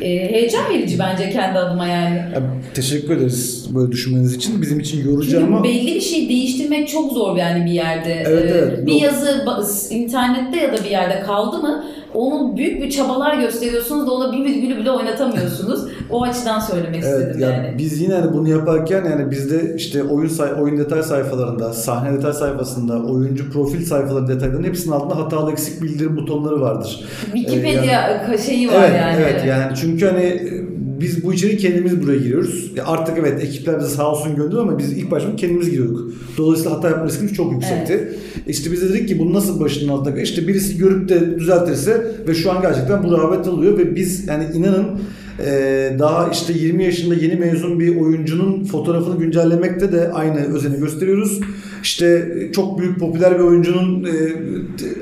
e, 0.00 0.08
heyecan 0.08 0.64
verici 0.74 0.98
bence 0.98 1.30
kendi 1.30 1.58
adıma 1.58 1.86
yani. 1.86 2.16
Ya, 2.16 2.42
teşekkür 2.74 3.16
ederiz 3.16 3.66
böyle 3.74 3.92
düşünmeniz 3.92 4.34
için. 4.34 4.62
Bizim 4.62 4.80
için 4.80 5.10
yorucu 5.10 5.30
Çünkü 5.30 5.44
ama 5.46 5.64
belli 5.64 5.94
bir 5.94 6.00
şey 6.00 6.28
değiştirmek 6.28 6.88
çok 6.88 7.12
zor 7.12 7.36
yani 7.36 7.64
bir 7.66 7.70
yerde. 7.70 8.24
Evet, 8.26 8.50
Ee, 8.50 8.54
evet. 8.58 8.86
bir 8.86 8.92
Yok. 8.92 9.02
yazı 9.02 9.44
internette 9.90 10.56
ya 10.60 10.72
da 10.72 10.84
bir 10.84 10.90
yerde 10.90 11.20
kaldı 11.20 11.58
mı 11.58 11.84
onun 12.14 12.56
büyük 12.56 12.82
bir 12.82 12.90
çabalar 12.90 13.38
gösteriyorsunuz 13.38 14.06
da 14.06 14.10
ona 14.12 14.32
bir 14.32 14.44
virgülü 14.44 14.76
bile 14.76 14.90
oynatamıyorsunuz. 14.90 15.80
o 16.10 16.22
açıdan 16.22 16.60
söylemek 16.60 17.04
Evet, 17.04 17.20
istedim 17.20 17.40
yani 17.40 17.66
yani. 17.66 17.78
biz 17.78 18.00
yine 18.00 18.14
hani 18.14 18.32
bunu 18.32 18.48
yaparken 18.48 19.04
yani 19.04 19.30
bizde 19.30 19.74
işte 19.76 20.02
oyun 20.02 20.28
say 20.28 20.48
oyun 20.62 20.78
detay 20.78 21.02
sayfalarında, 21.02 21.72
sahne 21.72 22.18
detay 22.18 22.32
sayfasında, 22.32 23.02
oyuncu 23.12 23.52
profil 23.52 23.84
sayfaları 23.84 24.28
detaylarının 24.28 24.66
hepsinin 24.66 24.94
altında 24.94 25.16
hatalı 25.16 25.52
eksik 25.52 25.82
bildirim 25.82 26.16
butonları 26.16 26.60
vardır. 26.60 27.04
Wikipedia 27.34 28.08
Ee, 28.34 28.38
şeyi 28.38 28.68
var 28.68 28.74
evet, 28.78 28.96
yani. 29.00 29.16
evet 29.22 29.44
yani 29.46 29.76
çünkü 29.76 30.06
hani 30.06 30.22
e, 30.24 30.68
biz 31.00 31.24
bu 31.24 31.34
içeri 31.34 31.56
kendimiz 31.56 32.02
buraya 32.02 32.18
giriyoruz. 32.18 32.72
Ya 32.76 32.86
artık 32.86 33.18
evet 33.18 33.44
ekipler 33.44 33.80
bize 33.80 33.88
sağ 33.88 34.12
olsun 34.12 34.36
gönderiyor 34.36 34.62
ama 34.62 34.78
biz 34.78 34.92
ilk 34.92 35.10
başta 35.10 35.36
kendimiz 35.36 35.70
giriyorduk. 35.70 36.12
Dolayısıyla 36.36 36.76
hata 36.76 36.88
yapma 36.88 37.06
riskimiz 37.06 37.34
çok 37.34 37.52
yüksekti. 37.52 38.12
İşte 38.46 38.72
biz 38.72 38.82
de 38.82 38.88
dedik 38.88 39.08
ki 39.08 39.18
bunu 39.18 39.34
nasıl 39.34 39.60
başının 39.60 39.92
altına 39.92 40.20
işte 40.20 40.48
birisi 40.48 40.78
görüp 40.78 41.08
de 41.08 41.38
düzeltirse 41.38 42.06
ve 42.28 42.34
şu 42.34 42.52
an 42.52 42.62
gerçekten 42.62 43.04
bu 43.04 43.12
rağbet 43.18 43.46
alıyor 43.46 43.78
ve 43.78 43.96
biz 43.96 44.28
yani 44.28 44.44
inanın 44.54 44.86
e, 45.46 45.96
daha 45.98 46.28
işte 46.28 46.52
20 46.52 46.84
yaşında 46.84 47.14
yeni 47.14 47.36
mezun 47.36 47.80
bir 47.80 48.00
oyuncunun 48.00 48.64
fotoğrafını 48.64 49.18
güncellemekte 49.18 49.92
de 49.92 50.12
aynı 50.12 50.54
özeni 50.54 50.78
gösteriyoruz. 50.78 51.40
İşte 51.82 52.28
e, 52.48 52.52
çok 52.52 52.78
büyük 52.78 53.00
popüler 53.00 53.34
bir 53.38 53.44
oyuncunun 53.44 54.04
e, 54.04 54.10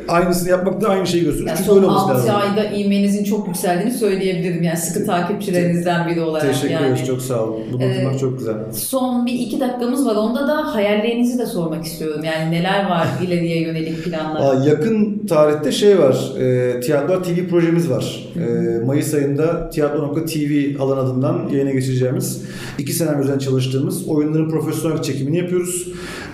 aynısını 0.09 0.49
yapmakta 0.51 0.89
aynı 0.89 1.07
şeyi 1.07 1.25
gösteriyoruz. 1.25 1.49
Yani 1.49 1.57
Çünkü 1.57 1.71
son 1.71 1.77
öyle 1.77 1.87
olması 1.87 2.05
6 2.05 2.15
lazım. 2.29 2.35
ayda 2.59 2.71
ivmenizin 2.77 3.25
çok 3.25 3.47
yükseldiğini 3.47 3.93
söyleyebilirim. 3.99 4.62
Yani 4.62 4.77
sıkı 4.77 5.07
takipçilerinizden 5.07 6.09
biri 6.09 6.21
olarak. 6.21 6.47
Teşekkür 6.47 6.75
yani. 6.75 6.87
ederiz. 6.87 7.07
Çok 7.07 7.23
sağ 7.23 7.45
olun. 7.45 7.62
Bunu 7.73 7.83
Ee, 7.83 7.95
duymak 7.97 8.19
çok 8.19 8.39
güzel. 8.39 8.55
Son 8.73 9.27
bir 9.27 9.33
iki 9.33 9.61
dakikamız 9.61 10.07
var. 10.07 10.17
Onda 10.17 10.49
da 10.49 10.75
hayallerinizi 10.75 11.39
de 11.39 11.47
sormak 11.47 11.85
istiyorum. 11.85 12.21
Yani 12.25 12.51
neler 12.51 12.91
var 12.91 13.07
ileriye 13.27 13.62
yönelik 13.62 14.05
planlar? 14.05 14.41
Aa, 14.41 14.65
yakın 14.69 15.27
tarihte 15.27 15.73
şey 15.73 15.99
var. 15.99 16.33
E, 16.41 16.81
Tiyatro 16.81 17.23
TV 17.23 17.49
projemiz 17.51 17.91
var. 17.91 18.29
E, 18.37 18.79
Mayıs 18.87 19.15
ayında 19.15 19.71
Tiyatro.tv 19.71 20.81
alan 20.81 20.97
adından 21.07 21.49
yayına 21.53 21.71
geçireceğimiz 21.71 22.43
iki 22.79 22.93
sene 22.93 23.11
özen 23.11 23.39
çalıştığımız 23.39 24.09
oyunların 24.09 24.51
profesyonel 24.51 25.03
çekimini 25.03 25.39
yapıyoruz. 25.39 25.89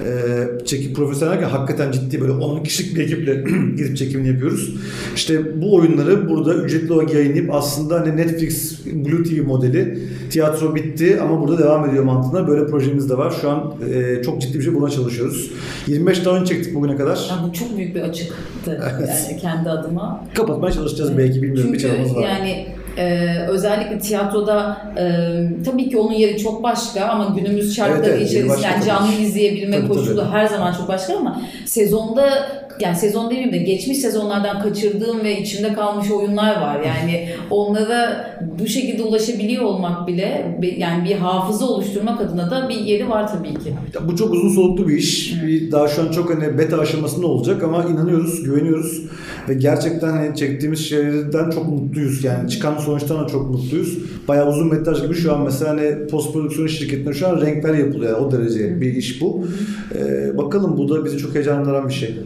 E, 0.07 0.65
çekim 0.65 0.95
profesyonel 0.95 1.33
derken 1.33 1.49
hakikaten 1.49 1.93
ciddi 1.93 2.21
böyle 2.21 2.33
10 2.33 2.63
kişilik 2.63 2.97
bir 2.97 3.03
ekiple 3.03 3.45
gidip 3.77 3.97
çekimini 3.97 4.29
yapıyoruz. 4.29 4.75
İşte 5.15 5.63
bu 5.63 5.75
oyunları 5.75 6.29
burada 6.29 6.55
ücretli 6.55 6.93
olarak 6.93 7.15
yayınlayıp 7.15 7.55
aslında 7.55 8.01
hani 8.01 8.17
Netflix 8.17 8.87
Blue 8.87 9.23
TV 9.23 9.47
modeli 9.47 9.99
tiyatro 10.31 10.75
bitti 10.75 11.19
ama 11.23 11.41
burada 11.41 11.59
devam 11.59 11.89
ediyor 11.91 12.05
mantığında 12.05 12.49
böyle 12.49 12.67
projemiz 12.67 13.11
de 13.11 13.19
var. 13.19 13.35
Şu 13.41 13.51
an 13.51 13.75
e, 13.93 14.23
çok 14.23 14.41
ciddi 14.41 14.59
bir 14.59 14.65
şey 14.65 14.75
buna 14.75 14.91
çalışıyoruz. 14.91 15.51
25 15.87 16.19
tane 16.19 16.37
oyun 16.37 16.45
çektik 16.45 16.75
bugüne 16.75 16.97
kadar. 16.97 17.17
Ya 17.31 17.49
bu 17.49 17.53
çok 17.53 17.77
büyük 17.77 17.95
bir 17.95 18.01
açıktı 18.01 18.35
yani 18.67 19.41
kendi 19.41 19.71
adıma. 19.71 20.25
Kapatmaya 20.35 20.73
çalışacağız 20.73 21.19
belki 21.19 21.43
bilmiyorum 21.43 21.73
bir 21.73 21.79
Çünkü 21.79 21.95
çabamız 21.95 22.17
var. 22.17 22.23
yani 22.23 22.67
e, 22.99 23.37
özellikle 23.49 23.99
tiyatroda 23.99 24.77
e, 24.99 25.05
tabii 25.65 25.89
ki 25.91 25.99
onun 25.99 26.13
yeri 26.13 26.39
çok 26.39 26.63
başka 26.63 27.05
ama 27.05 27.37
günümüz 27.39 27.77
şartları 27.77 27.99
Evet, 28.07 28.09
evet, 28.19 28.29
içerisinde 28.31 28.67
yani 28.67 28.85
canlı 28.85 29.13
izleyebilme 29.13 29.77
Tabii, 29.77 29.89
koşulu 29.89 30.17
tabii. 30.21 30.31
her 30.31 30.47
zaman 30.47 30.73
çok 30.73 30.89
başka 30.89 31.17
ama 31.17 31.41
sezonda 31.67 32.29
yani 32.81 32.97
sezon 32.97 33.25
demeyeyim 33.25 33.53
de 33.53 33.59
geçmiş 33.59 33.99
sezonlardan 33.99 34.63
kaçırdığım 34.63 35.25
ve 35.25 35.41
içimde 35.41 35.73
kalmış 35.73 36.11
oyunlar 36.11 36.61
var. 36.61 36.81
Yani 36.87 37.29
onlara 37.51 38.31
bu 38.59 38.67
şekilde 38.67 39.03
ulaşabiliyor 39.03 39.63
olmak 39.63 40.09
bile 40.09 40.59
yani 40.79 41.05
bir 41.05 41.15
hafıza 41.15 41.67
oluşturmak 41.67 42.21
adına 42.21 42.51
da 42.51 42.69
bir 42.69 42.75
yeri 42.75 43.09
var 43.09 43.33
tabii 43.33 43.55
ki. 43.55 43.75
Ya 43.95 44.09
bu 44.09 44.17
çok 44.17 44.35
uzun 44.35 44.49
soluklu 44.49 44.89
bir 44.89 44.97
iş. 44.97 45.43
Bir, 45.47 45.73
daha 45.73 45.89
şu 45.89 46.03
an 46.03 46.13
çok 46.13 46.31
hani 46.35 46.59
beta 46.59 46.79
aşamasında 46.79 47.27
olacak 47.27 47.63
ama 47.63 47.85
inanıyoruz, 47.85 48.43
güveniyoruz 48.43 49.03
ve 49.49 49.55
gerçekten 49.55 50.11
hani 50.11 50.37
çektiğimiz 50.37 50.89
şeylerden 50.89 51.51
çok 51.51 51.69
mutluyuz. 51.69 52.25
Yani 52.25 52.51
çıkan 52.51 52.79
sonuçtan 52.79 53.25
da 53.25 53.29
çok 53.29 53.51
mutluyuz. 53.51 53.99
Bayağı 54.29 54.49
uzun 54.49 54.69
metraj 54.69 55.03
gibi 55.03 55.15
şu 55.15 55.35
an 55.35 55.41
mesela 55.43 55.71
hani 55.71 56.07
post 56.07 56.33
prodüksiyon 56.33 56.67
şirketinde 56.67 57.13
şu 57.15 57.29
an 57.29 57.41
renkler 57.41 57.75
yapılıyor. 57.75 58.13
Yani 58.13 58.27
o 58.27 58.33
derece 58.33 58.81
bir 58.81 58.95
iş 58.95 59.21
bu. 59.21 59.47
Ee, 59.95 60.39
bakalım 60.39 60.77
bu 60.77 60.89
da 60.89 61.05
bizi 61.05 61.19
çok 61.19 61.35
heyecanlandıran 61.35 61.89
bir 61.89 61.95
şey. 61.95 62.17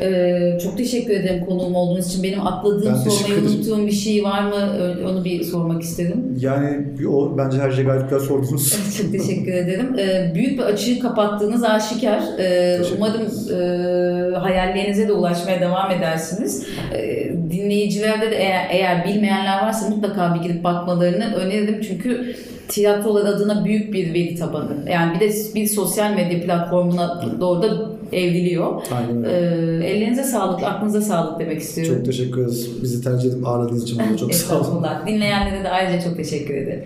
Ee, 0.00 0.58
çok 0.62 0.76
teşekkür 0.76 1.14
ederim 1.14 1.46
konuğum 1.46 1.74
olduğunuz 1.74 2.06
için. 2.06 2.22
Benim 2.22 2.46
atladığım, 2.46 2.92
Ben 3.04 3.10
sormayı 3.10 3.40
unuttuğum 3.40 3.86
bir 3.86 3.92
şey 3.92 4.24
var 4.24 4.42
mı? 4.42 4.72
Onu 5.10 5.24
bir 5.24 5.44
sormak 5.44 5.82
istedim. 5.82 6.38
Yani 6.40 6.86
o 7.08 7.38
bence 7.38 7.58
her 7.58 7.70
şey 7.70 7.84
gayet 7.84 8.02
güzel 8.10 8.26
sordunuz. 8.26 8.70
Çok 8.98 9.12
teşekkür 9.12 9.52
ederim. 9.52 9.98
Ee, 9.98 10.32
büyük 10.34 10.58
bir 10.58 10.64
açığı 10.64 10.98
kapattığınız 10.98 11.64
aşikar. 11.64 12.22
Ee, 12.38 12.80
umarım 12.96 13.22
e, 13.22 14.36
hayallerinize 14.36 15.08
de 15.08 15.12
ulaşmaya 15.12 15.60
devam 15.60 15.90
edersiniz. 15.90 16.66
Ee, 16.94 17.32
dinleyicilerde 17.50 18.30
de 18.30 18.36
eğer, 18.36 18.66
eğer 18.70 19.04
bilmeyenler 19.04 19.62
varsa 19.62 19.88
mutlaka 19.88 20.34
bir 20.34 20.40
girip 20.40 20.64
bakmalarını 20.64 21.34
öneririm. 21.34 21.80
Çünkü 21.80 22.34
tiyatrolar 22.68 23.24
adına 23.26 23.64
büyük 23.64 23.92
bir 23.92 24.14
veri 24.14 24.34
tabanı. 24.34 24.90
Yani 24.90 25.14
bir 25.14 25.20
de 25.20 25.34
bir 25.54 25.66
sosyal 25.66 26.14
medya 26.14 26.40
platformuna 26.40 27.24
doğru 27.40 27.62
da 27.62 27.97
evriliyor. 28.12 28.82
Aynen 28.92 29.24
Ee, 29.24 29.86
ellerinize 29.86 30.24
sağlık, 30.24 30.62
aklınıza 30.62 31.00
sağlık 31.00 31.40
demek 31.40 31.60
istiyorum. 31.60 31.96
Çok 31.96 32.04
teşekkür 32.04 32.40
ederiz. 32.40 32.82
Bizi 32.82 33.04
tercih 33.04 33.30
edip 33.30 33.46
ağırladığınız 33.46 33.82
için 33.82 33.98
bana 33.98 34.16
çok 34.16 34.34
sağ 34.34 34.60
olun. 34.60 34.86
Dinleyenlere 35.06 35.64
de 35.64 35.68
ayrıca 35.68 36.00
çok 36.00 36.16
teşekkür 36.16 36.54
ederim. 36.54 36.84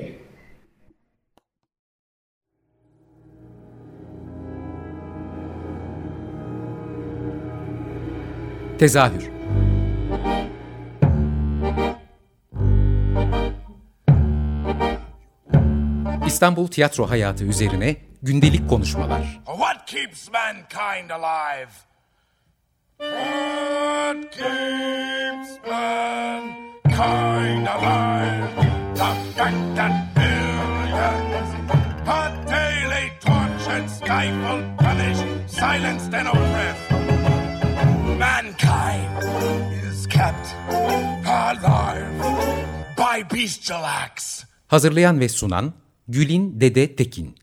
Tezahür 8.79 9.31
İstanbul 16.27 16.67
tiyatro 16.67 17.11
hayatı 17.11 17.45
üzerine 17.45 17.97
gündelik 18.23 18.69
konuşmalar. 18.69 19.41
What 19.47 19.87
keeps 19.87 20.31
mankind 20.33 21.11
alive? 21.11 21.71
What 22.99 24.31
keeps 24.33 25.51
mankind 25.71 27.67
alive? 27.67 28.49
The 28.95 29.15
fact 29.37 29.77
that 29.77 29.93
billions 30.17 31.51
are 32.09 32.33
daily 32.47 33.11
tortured, 33.21 33.89
stifled, 33.91 34.65
punished, 34.79 35.25
silenced, 35.59 36.15
and 36.15 36.29
oppressed. 36.29 36.91
Mankind 38.19 39.19
is 39.91 40.07
kept 40.07 40.55
alive 41.27 42.07
by 42.99 43.37
bestial 43.37 43.85
acts. 43.85 44.45
Hazırlayan 44.67 45.21
ve 45.21 45.29
sunan 45.29 45.73
Gülin 46.09 46.61
Dede 46.61 46.97
Tekin. 46.97 47.35